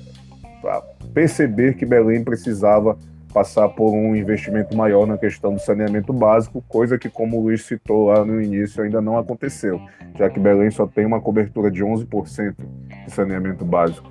[1.14, 2.98] perceber que Belém precisava
[3.34, 7.66] passar por um investimento maior na questão do saneamento básico, coisa que, como o Luiz
[7.66, 9.82] citou lá no início, ainda não aconteceu,
[10.18, 12.56] já que Belém só tem uma cobertura de 11%
[13.06, 14.10] de saneamento básico.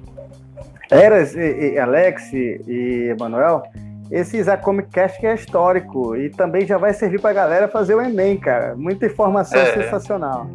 [0.91, 3.63] Eras, e, e Alex e Emanuel,
[4.11, 7.95] esse Isaac Comic Cast é histórico e também já vai servir para a galera fazer
[7.95, 8.77] o Enem, cara.
[8.77, 9.73] Muita informação é.
[9.73, 10.47] sensacional.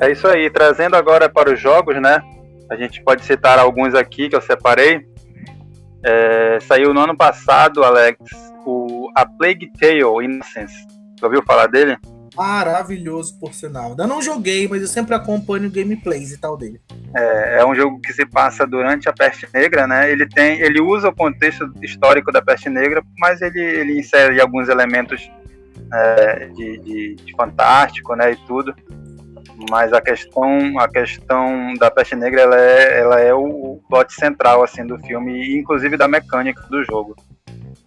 [0.00, 0.50] É isso aí.
[0.50, 2.22] Trazendo agora para os jogos, né?
[2.70, 5.06] A gente pode citar alguns aqui que eu separei.
[6.02, 8.18] É, saiu no ano passado, Alex,
[8.64, 10.74] o A Plague Tale Innocence.
[11.20, 11.98] Já ouviu falar dele?
[12.36, 13.90] Maravilhoso, por sinal.
[13.90, 16.80] Ainda não joguei, mas eu sempre acompanho gameplays e tal dele.
[17.14, 20.10] É, é um jogo que se passa durante a Peste Negra, né?
[20.10, 24.68] Ele tem, ele usa o contexto histórico da Peste Negra, mas ele, ele insere alguns
[24.68, 25.30] elementos
[25.92, 28.32] é, de, de, de, fantástico, né?
[28.32, 28.74] E tudo.
[29.68, 34.62] Mas a questão, a questão da Peste Negra, ela é, ela é o plot central
[34.62, 37.14] assim do filme, e inclusive da mecânica do jogo.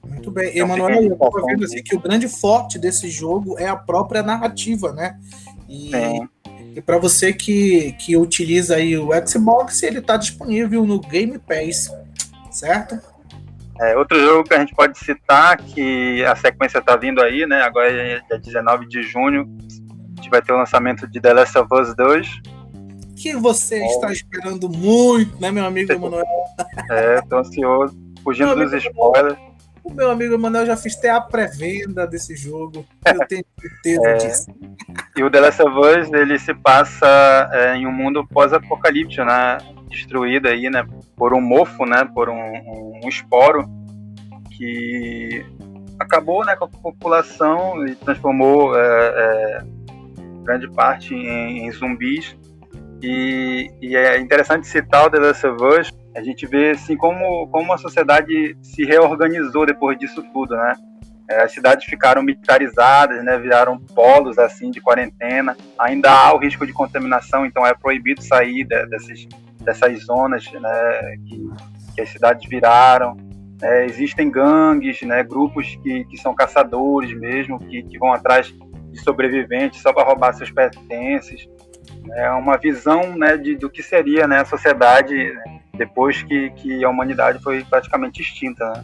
[0.05, 0.49] Muito bem.
[0.49, 4.21] Então, Emanuel, eu estava vendo assim, que o grande forte desse jogo é a própria
[4.21, 5.17] narrativa, né?
[5.67, 5.91] E,
[6.75, 11.91] e para você que, que utiliza aí o Xbox, ele está disponível no Game Pass,
[12.51, 12.99] certo?
[13.81, 17.63] É, outro jogo que a gente pode citar, que a sequência está vindo aí, né?
[17.63, 19.45] Agora é dia 19 de junho,
[20.23, 22.41] gente vai ter o lançamento de The Last of Us 2.
[23.17, 26.25] Que você está esperando muito, né, meu amigo Emanuel?
[26.89, 29.37] É, tô ansioso, fugindo dos spoilers.
[29.83, 32.85] O meu amigo Emanuel já fiz até a pré-venda desse jogo.
[33.05, 34.51] Eu tenho certeza é, disso.
[35.17, 39.57] E o The Last of Us, ele se passa é, em um mundo pós-apocalíptico, né?
[39.89, 40.87] Destruído aí, né?
[41.17, 42.09] Por um mofo, né?
[42.13, 43.69] Por um, um, um esporo
[44.57, 45.45] que
[45.99, 49.63] acabou né, com a população e transformou é, é,
[50.43, 52.35] grande parte em, em zumbis.
[53.01, 57.47] E, e, é interessante citar o The Last of Us a gente vê assim como,
[57.47, 60.75] como a sociedade se reorganizou depois disso tudo, né?
[61.29, 63.37] É, as cidades ficaram militarizadas, né?
[63.37, 65.57] Viraram polos assim de quarentena.
[65.79, 69.27] Ainda há o risco de contaminação, então é proibido sair de, dessas,
[69.61, 71.17] dessas zonas, né?
[71.25, 71.49] Que,
[71.95, 73.17] que as cidades viraram.
[73.61, 75.23] É, existem gangues, né?
[75.23, 78.53] Grupos que, que são caçadores mesmo, que, que vão atrás
[78.93, 81.49] de sobreviventes só para roubar seus pertences.
[82.13, 83.35] É uma visão, né?
[83.35, 84.39] De, do que seria, né?
[84.39, 85.33] A sociedade
[85.75, 88.63] depois que, que a humanidade foi praticamente extinta.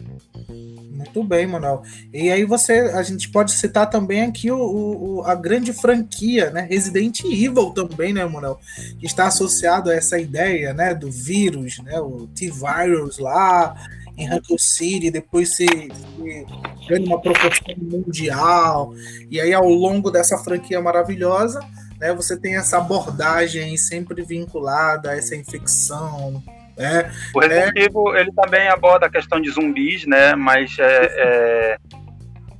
[0.90, 1.82] Muito bem, Manuel.
[2.12, 6.66] E aí você, a gente pode citar também aqui o, o, a grande franquia, né,
[6.68, 8.58] Resident Evil também, né, Manuel,
[8.98, 13.74] que está associado a essa ideia, né, do vírus, né, o T-Virus lá
[14.20, 16.46] em Raccoon City, depois se, se
[16.88, 18.92] ganha uma proporção mundial,
[19.30, 21.60] e aí ao longo dessa franquia maravilhosa,
[21.98, 26.42] né, você tem essa abordagem sempre vinculada a essa infecção,
[26.80, 27.82] é, o Resident é...
[27.84, 30.34] Evil, ele também aborda a questão de zumbis, né?
[30.34, 31.76] Mas é, é,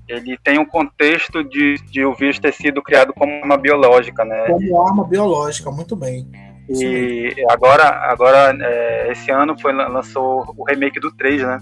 [0.06, 4.44] ele tem um contexto de, de o vírus ter sido criado como arma biológica, né?
[4.46, 6.28] Como arma biológica, muito bem.
[6.70, 11.58] E agora, agora é, esse ano foi, lançou o remake do 3, né?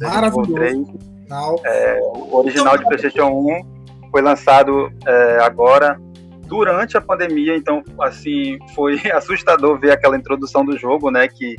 [0.00, 0.54] Maravilhoso.
[0.54, 0.78] 3,
[1.64, 5.98] é, o original de PlayStation 1 foi lançado é, agora
[6.42, 11.56] durante a pandemia, então, assim, foi assustador ver aquela introdução do jogo, né, que,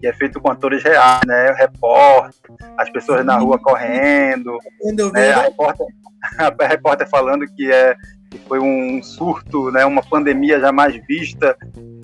[0.00, 4.56] que é feito com atores reais, né, repórter, as pessoas na rua correndo,
[5.12, 5.86] né, a, repórter,
[6.58, 7.94] a repórter falando que é
[8.30, 11.56] que foi um surto, né, uma pandemia jamais vista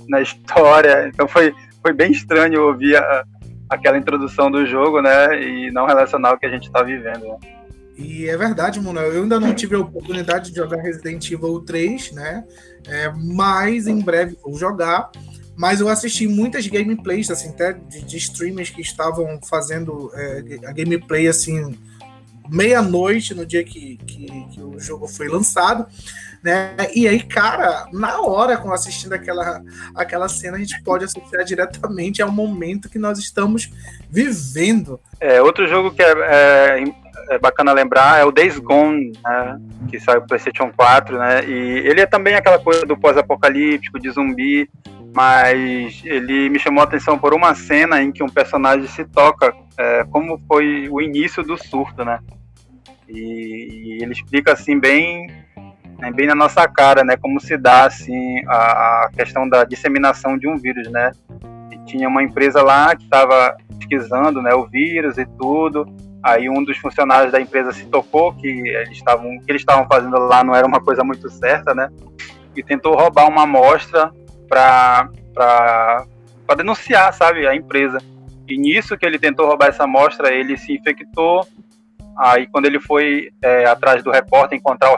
[0.08, 3.24] na história, então foi, foi bem estranho ouvir a,
[3.68, 7.56] aquela introdução do jogo, né, e não relacionar o que a gente está vivendo, né.
[7.98, 9.12] E é verdade, Manuel.
[9.12, 12.44] Eu ainda não tive a oportunidade de jogar Resident Evil 3, né?
[12.86, 15.10] É, mas em breve vou jogar.
[15.56, 20.72] Mas eu assisti muitas gameplays, assim, até de, de streamers que estavam fazendo é, a
[20.72, 21.74] gameplay, assim,
[22.50, 25.86] meia-noite no dia que, que, que, o jogo foi lançado,
[26.46, 26.76] né?
[26.94, 29.60] E aí, cara, na hora, com assistindo aquela,
[29.96, 33.68] aquela cena, a gente pode associar diretamente ao momento que nós estamos
[34.08, 35.00] vivendo.
[35.18, 39.98] É, outro jogo que é, é é bacana lembrar é o Days Gone, né, que
[39.98, 41.44] saiu pro PlayStation 4, né?
[41.44, 44.70] E ele é também aquela coisa do pós-apocalíptico, de zumbi,
[45.12, 49.52] mas ele me chamou a atenção por uma cena em que um personagem se toca,
[49.76, 52.20] é, como foi o início do surto, né?
[53.08, 55.45] E, e ele explica assim bem
[55.98, 57.16] né, bem na nossa cara, né?
[57.16, 58.56] Como se dá assim a,
[59.04, 61.12] a questão da disseminação de um vírus, né?
[61.72, 65.86] E tinha uma empresa lá que estava pesquisando, né, o vírus e tudo
[66.26, 70.18] Aí um dos funcionários da empresa se tocou que eles estavam, que eles estavam fazendo
[70.18, 71.88] lá não era uma coisa muito certa, né?
[72.56, 74.10] E tentou roubar uma amostra
[74.48, 77.98] para para denunciar, sabe, a empresa.
[78.48, 81.46] E nisso que ele tentou roubar essa amostra, ele se infectou.
[82.18, 84.96] Aí, quando ele foi é, atrás do repórter, encontrar o,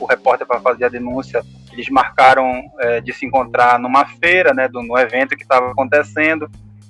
[0.00, 1.42] o repórter para fazer a denúncia,
[1.72, 6.48] eles marcaram é, de se encontrar numa feira, né, do, no evento que estava acontecendo.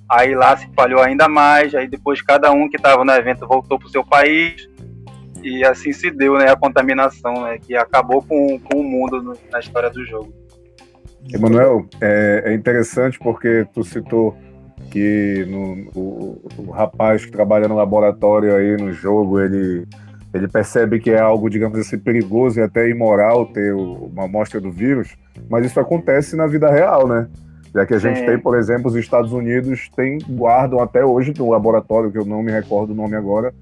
[0.09, 1.75] Aí lá se falhou ainda mais.
[1.75, 4.69] Aí depois cada um que estava no evento voltou para o seu país
[5.43, 9.35] e assim se deu né, a contaminação, né, que acabou com, com o mundo no,
[9.51, 10.33] na história do jogo.
[11.33, 14.37] Emanuel, é, é interessante porque tu citou
[14.91, 19.87] que no, o, o, rapaz que trabalha no laboratório aí no jogo, ele,
[20.33, 24.71] ele percebe que é algo, digamos assim, perigoso e até imoral ter uma amostra do
[24.71, 25.17] vírus,
[25.49, 27.29] mas isso acontece na vida real, né?
[27.73, 31.51] Já que a gente tem, por exemplo, os Estados Unidos tem, guardam até hoje no
[31.51, 33.55] laboratório, que eu não me recordo o nome agora,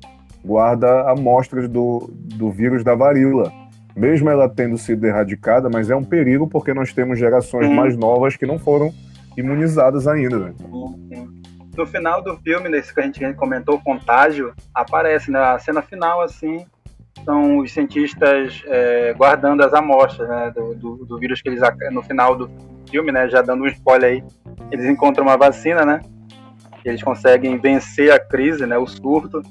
[0.43, 3.53] guarda amostras do, do vírus da varíola.
[3.95, 8.37] Mesmo ela tendo sido erradicada, mas é um perigo porque nós temos gerações mais novas
[8.37, 8.93] que não foram
[9.39, 10.39] imunizadas ainda.
[10.39, 10.55] Né?
[11.77, 16.21] No final do filme, nesse que a gente comentou, Contágio, aparece na né, cena final,
[16.21, 16.67] assim,
[17.25, 21.61] são os cientistas é, guardando as amostras né, do, do, do, vírus que eles,
[21.93, 22.51] no final do
[22.91, 24.25] filme, né, já dando um spoiler aí,
[24.73, 26.01] eles encontram uma vacina, né,
[26.85, 29.43] eles conseguem vencer a crise, né, o surto,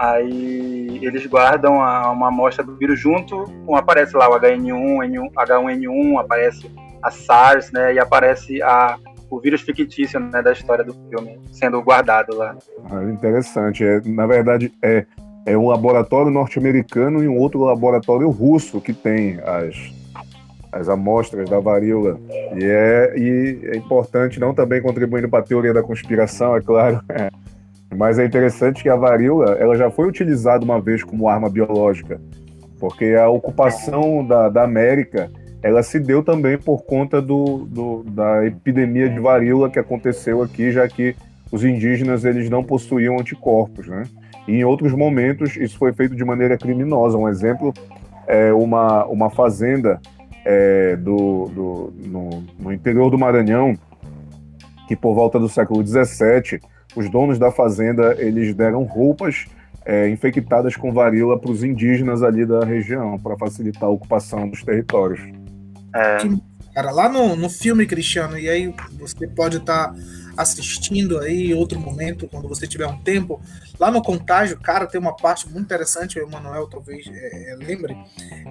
[0.00, 5.30] Aí eles guardam a, uma amostra do vírus junto com aparece lá o HN1, N1,
[5.34, 6.70] H1N1, aparece
[7.02, 7.92] a SARS, né?
[7.92, 8.96] E aparece a,
[9.30, 12.56] o vírus fictício né, da história do filme sendo guardado lá.
[12.90, 13.84] Ah, interessante.
[13.84, 15.06] É, na verdade, é,
[15.46, 19.76] é um laboratório norte-americano e um outro laboratório russo que tem as,
[20.72, 22.18] as amostras da varíola.
[22.56, 27.00] E é, e é importante, não também contribuindo para a teoria da conspiração, é claro.
[27.96, 32.20] Mas é interessante que a varíola ela já foi utilizada uma vez como arma biológica,
[32.78, 35.28] porque a ocupação da, da América
[35.62, 40.70] ela se deu também por conta do, do, da epidemia de varíola que aconteceu aqui,
[40.72, 41.14] já que
[41.52, 44.04] os indígenas eles não possuíam anticorpos, né?
[44.48, 47.18] E em outros momentos isso foi feito de maneira criminosa.
[47.18, 47.74] Um exemplo
[48.26, 50.00] é uma, uma fazenda
[50.44, 53.76] é, do, do no, no interior do Maranhão
[54.88, 56.60] que por volta do século XVII
[56.96, 59.46] os donos da fazenda eles deram roupas
[59.84, 64.62] é, infectadas com varíola para os indígenas ali da região, para facilitar a ocupação dos
[64.62, 65.20] territórios.
[65.94, 66.18] É.
[66.74, 69.94] Cara, lá no, no filme, Cristiano, e aí você pode estar tá
[70.36, 73.40] assistindo aí em outro momento, quando você tiver um tempo,
[73.78, 77.96] lá no Contágio, cara, tem uma parte muito interessante, o Emanuel talvez é, é, lembre,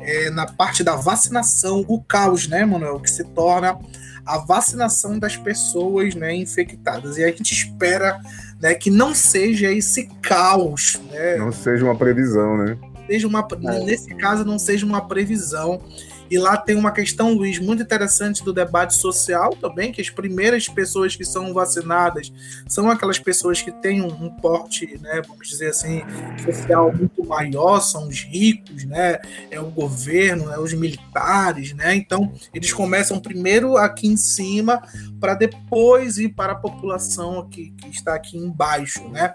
[0.04, 3.80] é, na parte da vacinação, o caos, né, Emanuel, que se torna
[4.26, 7.18] a vacinação das pessoas né, infectadas.
[7.18, 8.20] E a gente espera
[8.60, 11.00] né, que não seja esse caos.
[11.10, 11.38] Né?
[11.38, 12.78] Não seja uma previsão, né?
[13.08, 13.80] Seja uma, é.
[13.86, 15.82] Nesse caso, não seja uma previsão
[16.30, 20.68] e lá tem uma questão, Luiz, muito interessante do debate social também, que as primeiras
[20.68, 22.32] pessoas que são vacinadas
[22.68, 26.02] são aquelas pessoas que têm um, um porte, né, vamos dizer assim,
[26.44, 29.20] social muito maior, são os ricos, né,
[29.50, 34.82] é o governo, é os militares, né, então eles começam primeiro aqui em cima
[35.20, 39.34] para depois ir para a população que, que está aqui embaixo, né,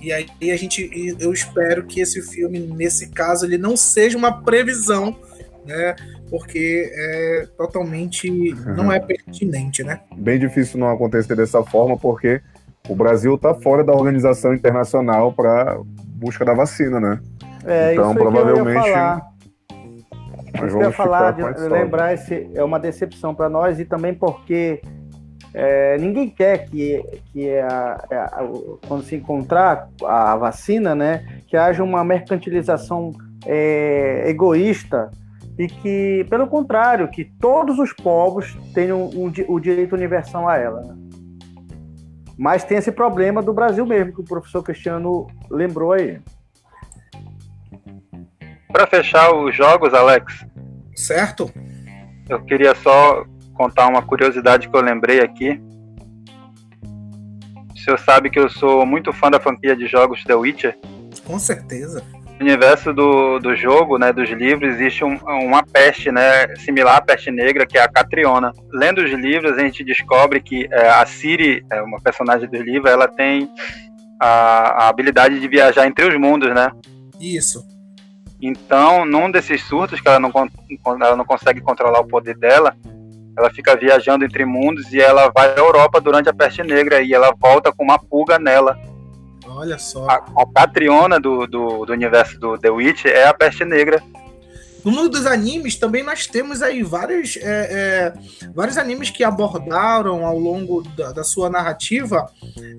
[0.00, 4.42] e aí a gente, eu espero que esse filme, nesse caso, ele não seja uma
[4.42, 5.16] previsão
[5.66, 5.94] né?
[6.30, 8.74] Porque é totalmente uhum.
[8.74, 10.00] não é pertinente, né?
[10.16, 12.40] Bem difícil não acontecer dessa forma, porque
[12.88, 17.20] o Brasil está fora da organização internacional para busca da vacina, né?
[17.64, 19.36] É, então provavelmente que eu ia falar.
[20.54, 24.14] Nós vamos eu ia falar de lembrar esse é uma decepção para nós e também
[24.14, 24.80] porque
[25.52, 27.02] é, ninguém quer que,
[27.32, 28.48] que a, a,
[28.86, 33.12] quando se encontrar a vacina, né, que haja uma mercantilização
[33.46, 35.10] é, egoísta
[35.58, 40.82] e que, pelo contrário, que todos os povos tenham um, o direito universal a ela.
[40.82, 40.96] Né?
[42.38, 46.20] Mas tem esse problema do Brasil mesmo, que o professor Cristiano lembrou aí.
[48.70, 50.46] Para fechar os jogos, Alex.
[50.94, 51.50] Certo.
[52.28, 55.58] Eu queria só contar uma curiosidade que eu lembrei aqui.
[57.74, 60.76] O senhor sabe que eu sou muito fã da franquia de jogos The Witcher?
[61.24, 62.04] Com certeza
[62.40, 67.30] universo do, do jogo, né, dos livros, existe um, uma peste, né, similar à peste
[67.30, 68.52] negra, que é a Catriona.
[68.72, 72.88] Lendo os livros, a gente descobre que é, a Ciri, é uma personagem do livro,
[72.88, 73.48] ela tem
[74.20, 76.70] a, a, habilidade de viajar entre os mundos, né?
[77.20, 77.64] Isso.
[78.40, 80.30] Então, num desses surtos que ela não,
[81.00, 82.76] ela não consegue controlar o poder dela,
[83.36, 87.12] ela fica viajando entre mundos e ela vai à Europa durante a peste negra e
[87.12, 88.78] ela volta com uma pulga nela
[89.56, 90.06] Olha só.
[90.06, 94.02] A, a patriona do, do, do, universo do The Witch é a peste negra.
[94.84, 98.12] No mundo dos animes também nós temos aí vários, é, é,
[98.54, 102.30] vários animes que abordaram ao longo da, da sua narrativa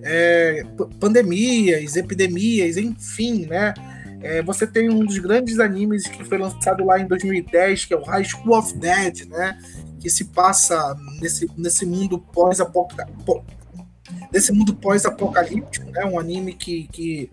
[0.04, 0.64] é,
[1.00, 3.74] pandemias, epidemias, enfim, né?
[4.22, 7.98] É, você tem um dos grandes animes que foi lançado lá em 2010, que é
[7.98, 9.58] o High School of Dead, né?
[10.00, 13.44] Que se passa nesse, nesse mundo pós-apocalíptico
[14.32, 16.06] desse mundo pós-apocalíptico, né?
[16.06, 17.32] Um anime que, que,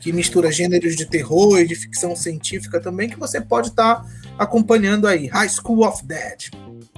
[0.00, 4.06] que, mistura gêneros de terror e de ficção científica também, que você pode estar tá
[4.38, 5.26] acompanhando aí.
[5.26, 6.50] High School of Dead.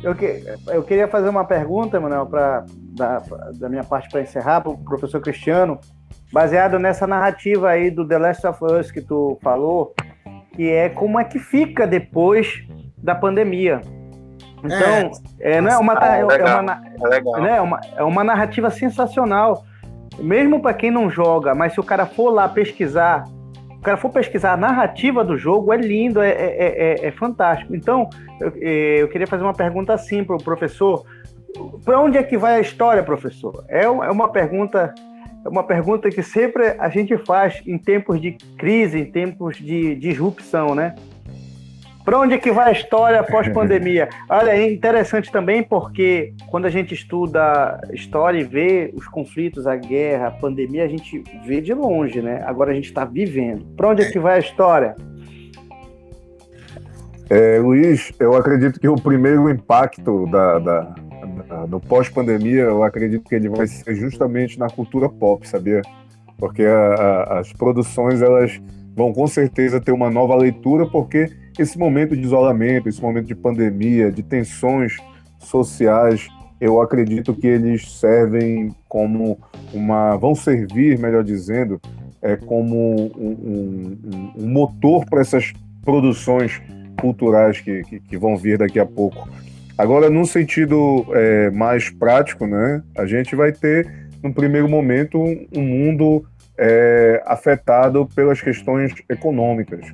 [0.03, 3.23] Eu, que, eu queria fazer uma pergunta, Manuel, pra, da,
[3.55, 5.79] da minha parte para encerrar, para o professor Cristiano,
[6.33, 9.95] baseado nessa narrativa aí do The Last of Us que tu falou,
[10.55, 12.63] que é como é que fica depois
[12.97, 13.81] da pandemia.
[14.65, 16.83] Então, é, é não é uma, é, é uma,
[17.13, 19.65] é, né, uma, é uma narrativa sensacional.
[20.19, 23.25] Mesmo para quem não joga, mas se o cara for lá pesquisar,
[23.71, 27.75] o cara for pesquisar a narrativa do jogo, é lindo, é, é, é, é fantástico.
[27.75, 31.05] Então, eu, eu, queria fazer uma pergunta assim para o professor.
[31.85, 33.65] Para onde é que vai a história, professor?
[33.69, 34.93] É uma pergunta
[35.45, 39.95] é uma pergunta que sempre a gente faz em tempos de crise, em tempos de
[39.95, 40.95] disrupção, né?
[42.09, 44.09] Para onde é que vai a história pós-pandemia?
[44.31, 49.77] Olha, é interessante também porque quando a gente estuda história e vê os conflitos, a
[49.77, 52.43] guerra, a pandemia, a gente vê de longe, né?
[52.47, 53.67] Agora a gente está vivendo.
[53.77, 54.97] Para onde é que vai a história?
[57.29, 60.81] É, Luiz, eu acredito que o primeiro impacto da, da,
[61.47, 65.83] da do pós-pandemia, eu acredito que ele vai ser justamente na cultura pop, sabia?
[66.39, 68.59] Porque a, a, as produções, elas
[68.97, 73.35] vão com certeza ter uma nova leitura, porque esse momento de isolamento, esse momento de
[73.35, 74.97] pandemia, de tensões
[75.39, 76.29] sociais,
[76.61, 79.39] eu acredito que eles servem como
[79.73, 80.17] uma.
[80.17, 81.81] vão servir, melhor dizendo,
[82.21, 85.53] é, como um, um, um motor para essas
[85.85, 86.61] produções
[87.01, 89.29] culturais que, que, que, vão vir daqui a pouco.
[89.77, 93.89] Agora, num sentido é, mais prático, né, a gente vai ter,
[94.21, 96.25] no primeiro momento, um mundo
[96.59, 99.87] é, afetado pelas questões econômicas.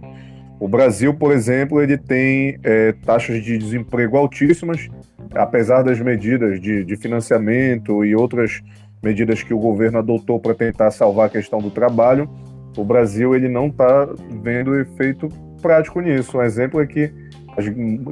[0.59, 4.89] O Brasil, por exemplo, ele tem é, taxas de desemprego altíssimas,
[5.35, 8.63] apesar das medidas de, de financiamento e outras
[9.03, 12.29] medidas que o governo adotou para tentar salvar a questão do trabalho.
[12.77, 14.09] O Brasil ele não está
[14.43, 15.29] vendo efeito
[15.61, 16.39] prático nisso.
[16.39, 17.13] Um exemplo é que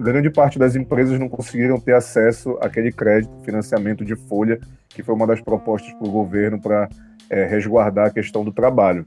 [0.01, 5.14] grande parte das empresas não conseguiram ter acesso àquele crédito, financiamento de folha, que foi
[5.14, 6.88] uma das propostas para o governo para
[7.28, 9.07] é, resguardar a questão do trabalho.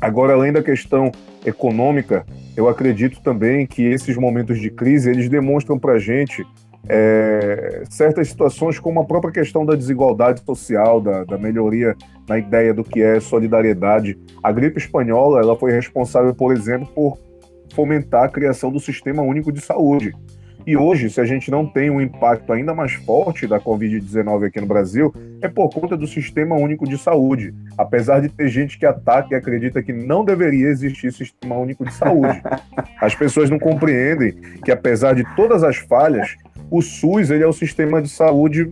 [0.00, 1.10] Agora, além da questão
[1.46, 2.26] econômica,
[2.56, 6.44] eu acredito também que esses momentos de crise eles demonstram para a gente
[6.88, 11.96] é, certas situações como a própria questão da desigualdade social, da, da, melhoria
[12.28, 14.18] na ideia do que é solidariedade.
[14.42, 17.18] A gripe espanhola ela foi responsável, por exemplo, por
[17.74, 20.12] fomentar a criação do Sistema Único de Saúde,
[20.66, 24.60] e hoje, se a gente não tem um impacto ainda mais forte da Covid-19 aqui
[24.60, 27.54] no Brasil, é por conta do Sistema Único de Saúde.
[27.78, 31.94] Apesar de ter gente que ataca e acredita que não deveria existir Sistema Único de
[31.94, 32.42] Saúde.
[33.00, 34.32] As pessoas não compreendem
[34.64, 36.34] que, apesar de todas as falhas,
[36.68, 38.68] o SUS ele é o sistema de saúde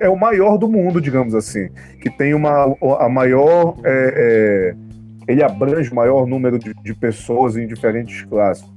[0.00, 1.70] é o maior do mundo, digamos assim,
[2.02, 7.56] que tem uma a maior é, é, ele abrange o maior número de, de pessoas
[7.56, 8.68] em diferentes classes.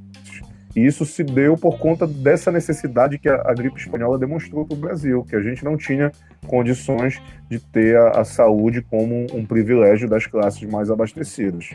[0.76, 4.76] E isso se deu por conta dessa necessidade que a, a gripe espanhola demonstrou para
[4.76, 6.12] o Brasil, que a gente não tinha
[6.48, 11.70] condições de ter a, a saúde como um, privilégio das classes mais abastecidas.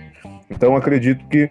[0.50, 1.50] Então acredito que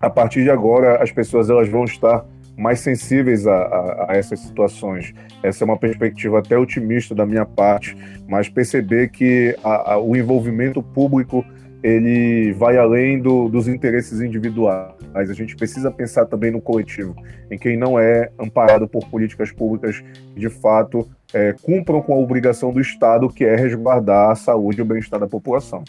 [0.00, 2.24] a partir de agora as pessoas elas vão estar
[2.56, 5.12] mais sensíveis a, a, a, essas situações.
[5.42, 10.82] Essa é uma perspectiva até otimista da minha parte, mas perceber que a, o envolvimento
[10.82, 11.44] público
[11.86, 14.92] ele vai além do, dos interesses individuais.
[15.14, 17.14] A gente precisa pensar também no coletivo,
[17.48, 20.02] em quem não é amparado por políticas públicas
[20.34, 24.80] que, de fato, é, cumpram com a obrigação do Estado, que é resguardar a saúde
[24.80, 25.84] e o bem-estar da população.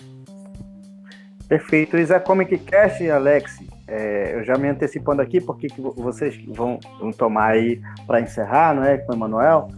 [1.50, 1.98] Perfeito.
[1.98, 6.80] Isa é Comic Cast, Alex, é, eu já me antecipando aqui, porque que vocês vão,
[7.00, 9.70] vão tomar aí para encerrar, não é, com o Emanuel?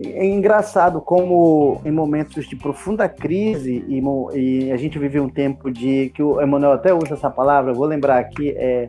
[0.00, 4.02] É engraçado como em momentos de profunda crise e,
[4.34, 7.86] e, a gente vive um tempo de que o Emanuel até usa essa palavra, vou
[7.86, 8.88] lembrar aqui, é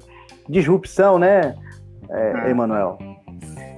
[0.49, 1.55] disrupção, né,
[2.09, 2.49] é, ah.
[2.49, 2.97] Emanuel?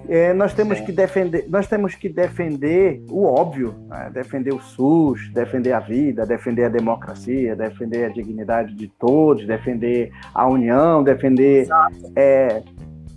[0.09, 0.86] É, nós temos Sim.
[0.86, 4.09] que defender, nós temos que defender o óbvio, né?
[4.13, 10.11] defender o SUS, defender a vida, defender a democracia, defender a dignidade de todos, defender
[10.34, 11.67] a união, defender,
[12.15, 12.63] é,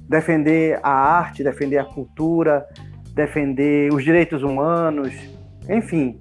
[0.09, 2.67] defender a arte, defender a cultura,
[3.21, 5.12] defender os direitos humanos,
[5.68, 6.16] enfim.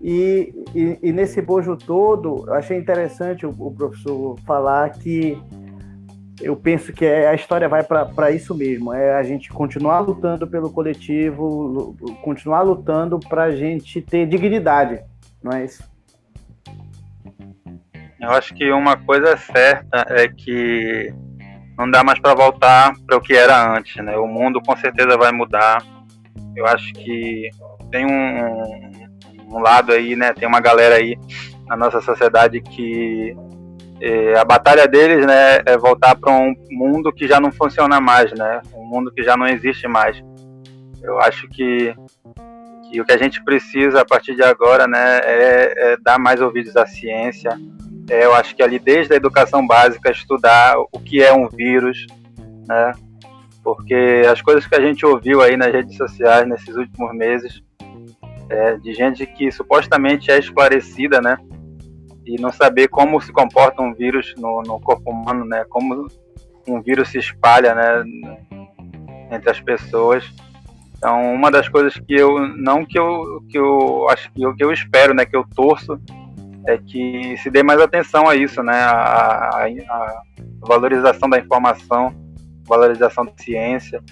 [0.00, 5.38] E, e, e nesse bojo todo, eu achei interessante o, o, professor falar que
[6.40, 10.46] eu penso que é, a história vai para isso mesmo, é a gente continuar lutando
[10.46, 15.00] pelo coletivo, continuar lutando para a gente ter dignidade,
[15.42, 15.84] não é isso?
[18.20, 21.14] Eu acho que uma coisa certa é que
[21.76, 24.16] não dá mais para voltar para o que era antes, né?
[24.16, 25.82] O mundo com certeza vai mudar.
[26.56, 27.50] Eu acho que
[27.90, 30.32] tem um, um lado aí, né?
[30.32, 31.16] Tem uma galera aí
[31.66, 33.34] na nossa sociedade que
[34.00, 38.32] é, a batalha deles, né, é voltar para um mundo que já não funciona mais,
[38.32, 38.60] né?
[38.74, 40.20] Um mundo que já não existe mais.
[41.00, 41.94] Eu acho que,
[42.90, 46.40] que o que a gente precisa a partir de agora, né, é, é dar mais
[46.40, 47.56] ouvidos à ciência.
[48.10, 52.04] É, eu acho que ali desde a educação básica estudar o que é um vírus,
[52.66, 52.92] né?
[53.62, 57.62] Porque as coisas que a gente ouviu aí nas redes sociais nesses últimos meses
[58.48, 61.36] é, de gente que supostamente é esclarecida, né?
[62.26, 65.64] E não saber como se comporta um vírus no, no corpo humano, né?
[65.68, 66.06] Como
[66.68, 68.04] um vírus se espalha, né?
[69.30, 70.24] Entre as pessoas.
[70.96, 74.62] Então, uma das coisas que eu não que eu que eu acho que eu, que
[74.62, 75.24] eu espero, né?
[75.24, 75.98] Que eu torço
[76.66, 78.74] é que se dê mais atenção a isso, né?
[78.74, 80.22] A, a, a
[80.60, 82.14] valorização da informação,
[82.66, 84.02] valorização da ciência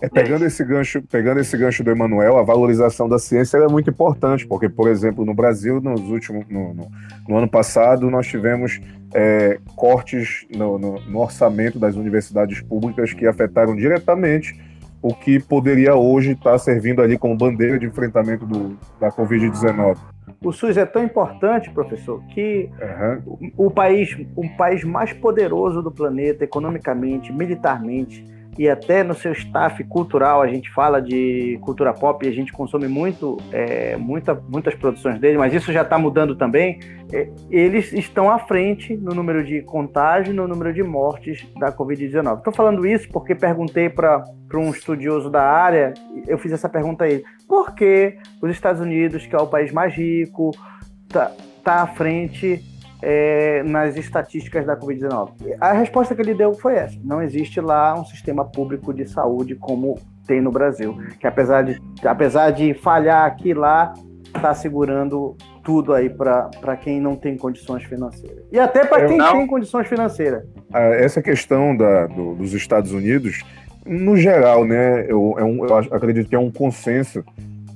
[0.00, 3.90] é, pegando esse gancho, pegando esse gancho do Emanuel, a valorização da ciência é muito
[3.90, 6.90] importante, porque, por exemplo, no Brasil, nos últimos, no, no,
[7.28, 8.80] no ano passado, nós tivemos
[9.12, 14.58] é, cortes no, no, orçamento das universidades públicas que afetaram diretamente
[15.02, 19.98] o que poderia hoje estar servindo ali como bandeira de enfrentamento do, da Covid-19.
[20.42, 23.52] O SUS é tão importante, professor, que uhum.
[23.56, 28.24] o, o país, o país mais poderoso do planeta, economicamente, militarmente,
[28.58, 32.52] e até no seu staff cultural, a gente fala de cultura pop e a gente
[32.52, 36.78] consome muito, é, muita, muitas produções dele, mas isso já está mudando também.
[37.12, 42.38] É, eles estão à frente no número de contágio, no número de mortes da Covid-19.
[42.38, 44.24] Estou falando isso porque perguntei para
[44.54, 45.94] um estudioso da área,
[46.26, 49.72] eu fiz essa pergunta a ele: por que os Estados Unidos, que é o país
[49.72, 50.50] mais rico,
[51.08, 51.32] está
[51.62, 52.62] tá à frente
[53.02, 55.30] é, nas estatísticas da Covid-19?
[55.60, 59.54] A resposta que ele deu foi essa: não existe lá um sistema público de saúde
[59.54, 63.92] como tem no Brasil, que apesar de, apesar de falhar aqui lá,
[64.34, 68.44] está segurando tudo aí para quem não tem condições financeiras.
[68.50, 69.32] E até para quem não...
[69.32, 70.44] tem condições financeiras.
[70.72, 73.42] Ah, essa questão da, do, dos Estados Unidos,
[73.84, 77.24] no geral, né, eu, é um, eu acredito que é um consenso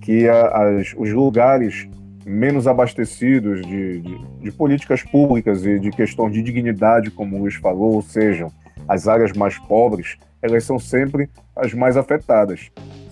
[0.00, 1.88] que a, as, os lugares
[2.24, 7.54] menos abastecidos de, de, de, políticas públicas e de questão de dignidade, como o Luiz
[7.54, 8.50] falou, ou sejam,
[8.88, 12.70] as áreas mais pobres, elas são sempre as mais afetadas.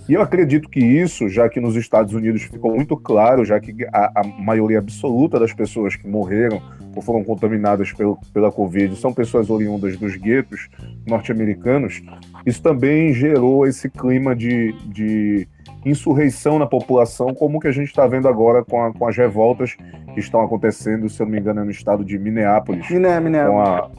[0.09, 3.75] E eu acredito que isso, já que nos Estados Unidos ficou muito claro, já que
[3.93, 6.61] a, a maioria absoluta das pessoas que morreram
[6.95, 10.69] ou foram contaminadas pelo, pela Covid são pessoas oriundas dos guetos
[11.07, 12.03] norte-americanos,
[12.45, 15.49] isso também gerou esse clima de, de
[15.85, 19.77] insurreição na população, como que a gente está vendo agora com, a, com, as revoltas
[20.15, 22.89] que estão acontecendo, se eu não me engano, é no estado de Minneapolis.
[22.91, 23.47] Minneapolis.
[23.47, 23.91] Com, a,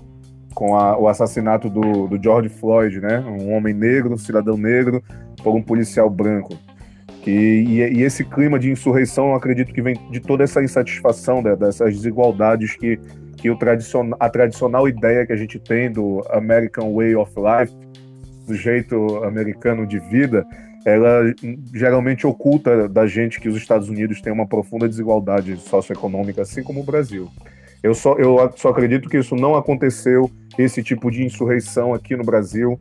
[0.54, 3.20] com a, o assassinato do, do George Floyd, né?
[3.20, 5.04] Um homem negro, um cidadão negro,
[5.44, 6.58] por um policial branco.
[7.22, 11.42] Que, e, e, esse clima de insurreição, eu acredito que vem de toda essa insatisfação,
[11.42, 13.00] né, dessas desigualdades que,
[13.38, 17.74] que o tradicional, a tradicional ideia que a gente tem do American Way of Life,
[18.46, 20.46] do jeito americano de vida,
[20.86, 21.34] ela
[21.74, 26.82] geralmente oculta da gente que os Estados Unidos têm uma profunda desigualdade socioeconômica, assim como
[26.82, 27.30] o Brasil.
[27.82, 32.24] Eu só, eu só acredito que isso não aconteceu, esse tipo de insurreição aqui no
[32.24, 32.78] Brasil,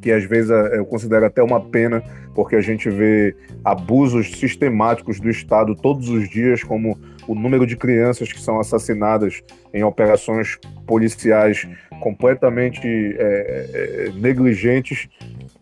[0.00, 2.02] que às vezes é, eu considero até uma pena,
[2.34, 7.76] porque a gente vê abusos sistemáticos do Estado todos os dias, como o número de
[7.76, 9.42] crianças que são assassinadas
[9.72, 11.68] em operações policiais
[12.00, 15.08] completamente é, é, é negligentes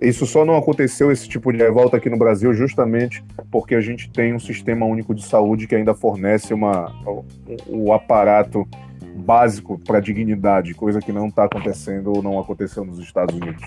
[0.00, 4.10] isso só não aconteceu, esse tipo de revolta aqui no Brasil, justamente porque a gente
[4.10, 7.24] tem um sistema único de saúde que ainda fornece uma, o,
[7.68, 8.66] o aparato
[9.14, 13.62] básico para dignidade, coisa que não está acontecendo ou não aconteceu nos Estados Unidos.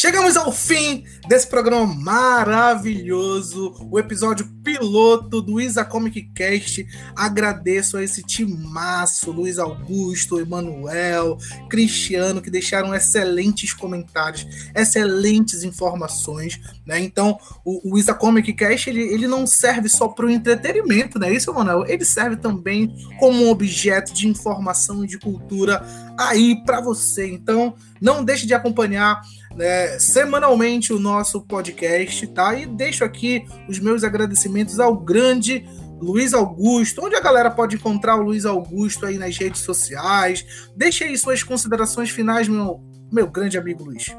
[0.00, 6.86] Chegamos ao fim desse programa maravilhoso, o episódio piloto do Isa Comic Cast.
[7.14, 11.36] Agradeço a esse timaço, Luiz Augusto, Emanuel,
[11.68, 16.58] Cristiano, que deixaram excelentes comentários, excelentes informações.
[16.86, 16.98] Né?
[17.00, 21.30] Então, o, o Isa Comic Cast ele, ele não serve só para o entretenimento, né?
[21.30, 21.84] Isso, Emanuel?
[21.86, 25.86] Ele serve também como um objeto de informação e de cultura
[26.18, 27.30] aí para você.
[27.30, 29.20] Então, não deixe de acompanhar
[29.54, 32.54] né, semanalmente o nosso podcast, tá?
[32.54, 35.64] E deixo aqui os meus agradecimentos ao grande
[36.00, 37.04] Luiz Augusto.
[37.04, 40.70] Onde a galera pode encontrar o Luiz Augusto aí nas redes sociais?
[40.76, 42.80] Deixe aí suas considerações finais, meu,
[43.12, 44.14] meu grande amigo Luiz.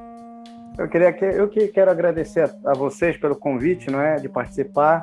[0.78, 4.30] Eu queria que eu que quero agradecer a, a vocês pelo convite, não é, de
[4.30, 5.02] participar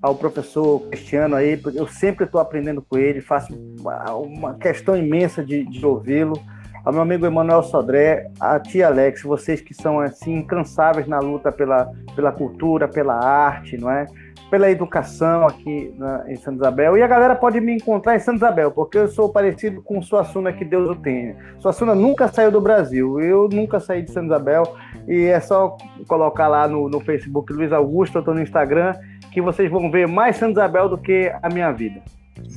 [0.00, 5.44] ao professor Cristiano aí, eu sempre estou aprendendo com ele, faço uma, uma questão imensa
[5.44, 6.40] de, de ouvi-lo.
[6.88, 11.52] Ao meu amigo Emanuel Sodré, a tia Alex, vocês que são assim incansáveis na luta
[11.52, 14.06] pela, pela cultura, pela arte, não é?
[14.50, 16.96] Pela educação aqui na, em Santa Isabel.
[16.96, 20.50] E a galera pode me encontrar em Santa Isabel, porque eu sou parecido com Suassuna,
[20.50, 21.36] que Deus o tenha.
[21.58, 24.62] Suassuna nunca saiu do Brasil, eu nunca saí de Santa Isabel.
[25.06, 28.94] E é só colocar lá no, no Facebook Luiz Augusto, eu estou no Instagram
[29.30, 32.00] que vocês vão ver mais Santa Isabel do que a minha vida.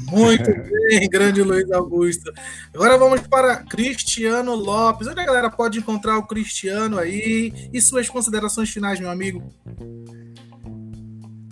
[0.10, 0.52] Muito
[0.90, 2.32] bem, grande Luiz Augusto.
[2.74, 5.08] Agora vamos para Cristiano Lopes.
[5.08, 7.54] Onde a galera pode encontrar o Cristiano aí?
[7.74, 9.44] E suas considerações finais, meu amigo?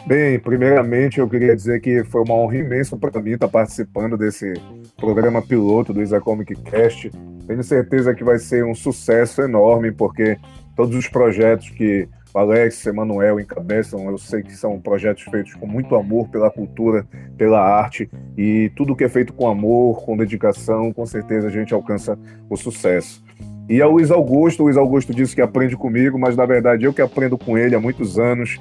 [0.05, 4.53] Bem, primeiramente eu queria dizer que foi uma honra imensa para mim estar participando desse
[4.97, 7.11] programa piloto do Isacomic Cast.
[7.45, 10.37] Tenho certeza que vai ser um sucesso enorme, porque
[10.75, 14.09] todos os projetos que o Alex, o Emanuel encabeçam.
[14.09, 17.05] Eu sei que são projetos feitos com muito amor pela cultura,
[17.37, 21.73] pela arte, e tudo que é feito com amor, com dedicação, com certeza a gente
[21.73, 22.17] alcança
[22.49, 23.23] o sucesso.
[23.67, 26.93] E a Luiz Augusto, o Luiz Augusto disse que aprende comigo, mas na verdade eu
[26.93, 28.57] que aprendo com ele há muitos anos.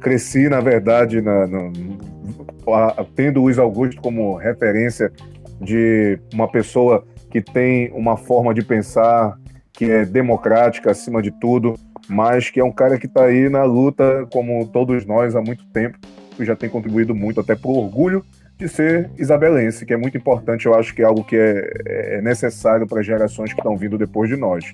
[0.00, 1.72] Cresci, na verdade, na, na,
[3.14, 5.10] tendo o Luiz Augusto como referência
[5.60, 9.38] de uma pessoa que tem uma forma de pensar
[9.72, 11.74] que é democrática acima de tudo,
[12.10, 15.64] mas que é um cara que está aí na luta, como todos nós, há muito
[15.66, 15.96] tempo,
[16.38, 18.24] e já tem contribuído muito, até por orgulho
[18.58, 22.20] de ser isabelense, que é muito importante, eu acho que é algo que é, é
[22.20, 24.64] necessário para as gerações que estão vindo depois de nós.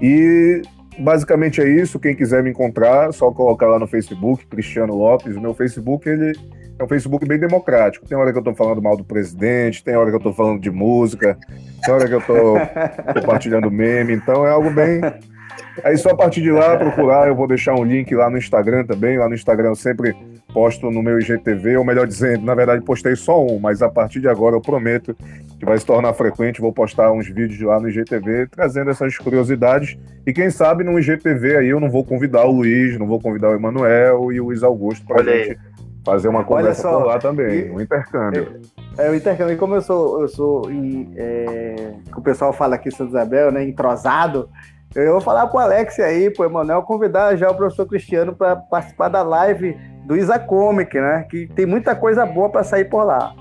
[0.00, 0.62] E
[0.98, 2.00] basicamente é isso.
[2.00, 5.36] Quem quiser me encontrar, só colocar lá no Facebook, Cristiano Lopes.
[5.36, 6.32] O meu Facebook ele
[6.78, 8.06] é um Facebook bem democrático.
[8.06, 10.60] Tem hora que eu estou falando mal do presidente, tem hora que eu estou falando
[10.60, 11.38] de música,
[11.84, 12.56] tem hora que eu estou
[13.14, 14.14] compartilhando meme.
[14.14, 15.00] Então é algo bem
[15.82, 18.84] Aí só a partir de lá procurar, eu vou deixar um link lá no Instagram
[18.84, 19.18] também.
[19.18, 20.16] Lá no Instagram eu sempre
[20.52, 24.20] posto no meu IGTV, ou melhor dizendo, na verdade postei só um, mas a partir
[24.20, 25.16] de agora eu prometo
[25.58, 26.60] que vai se tornar frequente.
[26.60, 29.98] Vou postar uns vídeos lá no IGTV trazendo essas curiosidades.
[30.26, 33.50] E quem sabe no IGTV aí eu não vou convidar o Luiz, não vou convidar
[33.50, 35.58] o Emanuel e o Luiz Augusto para gente
[36.04, 38.60] fazer uma conversa só, por lá também, e, um intercâmbio.
[38.98, 39.54] É, é, o intercâmbio.
[39.54, 43.50] E como eu sou, eu sou em, é, o pessoal fala aqui em Santa Isabel,
[43.50, 44.48] né, entrosado,
[44.94, 49.08] eu vou falar pro Alex aí, pro Emanuel, convidar já o professor Cristiano para participar
[49.08, 49.76] da live
[50.06, 51.26] do Isa Comic, né?
[51.28, 53.34] Que tem muita coisa boa para sair por lá.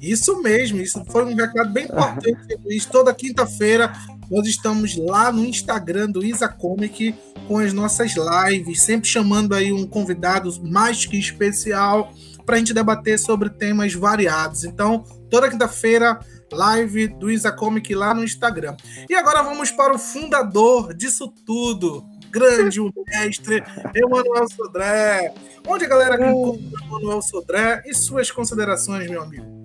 [0.00, 2.86] Isso mesmo, isso foi um recado bem importante, Luiz.
[2.86, 3.92] Toda quinta-feira
[4.30, 7.14] nós estamos lá no Instagram do Isa Comic
[7.46, 12.12] com as nossas lives, sempre chamando aí um convidado mais que especial
[12.46, 14.64] para a gente debater sobre temas variados.
[14.64, 16.18] Então, toda quinta-feira
[16.52, 18.76] live do Isa Comic lá no Instagram.
[19.08, 23.62] E agora vamos para o fundador disso tudo, grande o mestre
[23.94, 25.32] Emanuel Sodré.
[25.66, 29.60] Onde a galera que encontra Emanuel Sodré e suas considerações, meu amigo?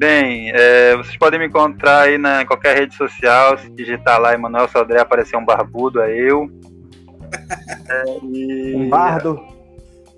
[0.00, 4.66] Bem, é, vocês podem me encontrar aí na qualquer rede social, se digitar lá Emanuel
[4.68, 6.50] Sodré, aparecer um barbudo, é eu.
[7.88, 8.74] É, e...
[8.76, 9.40] Um bardo.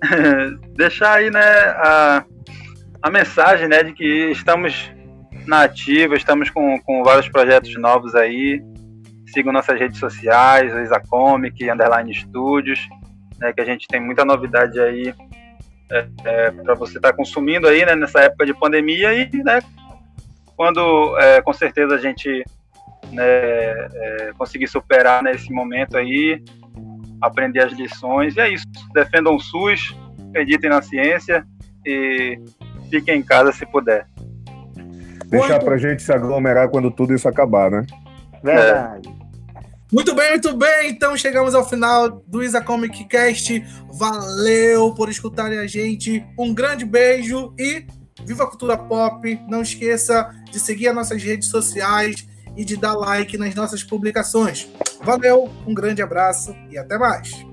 [0.75, 2.23] Deixar aí, né, a,
[3.01, 4.92] a mensagem, né, de que estamos
[5.47, 8.63] na ativa, estamos com, com vários projetos novos aí.
[9.27, 12.87] Sigam nossas redes sociais, o Isacomic, Underline Studios,
[13.39, 15.13] né, que a gente tem muita novidade aí
[15.91, 19.59] é, é, para você estar tá consumindo aí, né, nessa época de pandemia e, né,
[20.55, 22.43] quando é, com certeza a gente
[23.11, 26.43] né, é, conseguir superar nesse né, momento aí,
[27.21, 28.35] aprender as lições.
[28.35, 28.65] E é isso.
[28.93, 29.95] Defendam o SUS,
[30.29, 31.45] acreditem na ciência
[31.85, 32.39] e
[32.89, 34.07] fiquem em casa se puder.
[35.39, 37.85] Deixar para pra gente se aglomerar quando tudo isso acabar, né?
[38.43, 39.09] Verdade.
[39.09, 39.23] É.
[39.91, 40.89] Muito bem, muito bem.
[40.89, 43.63] Então chegamos ao final do Isa Comic Cast.
[43.93, 46.25] Valeu por escutarem a gente.
[46.37, 47.85] Um grande beijo e
[48.25, 49.39] viva a cultura pop.
[49.47, 52.27] Não esqueça de seguir as nossas redes sociais
[52.57, 54.67] e de dar like nas nossas publicações.
[55.03, 57.45] Valeu, um grande abraço e até mais.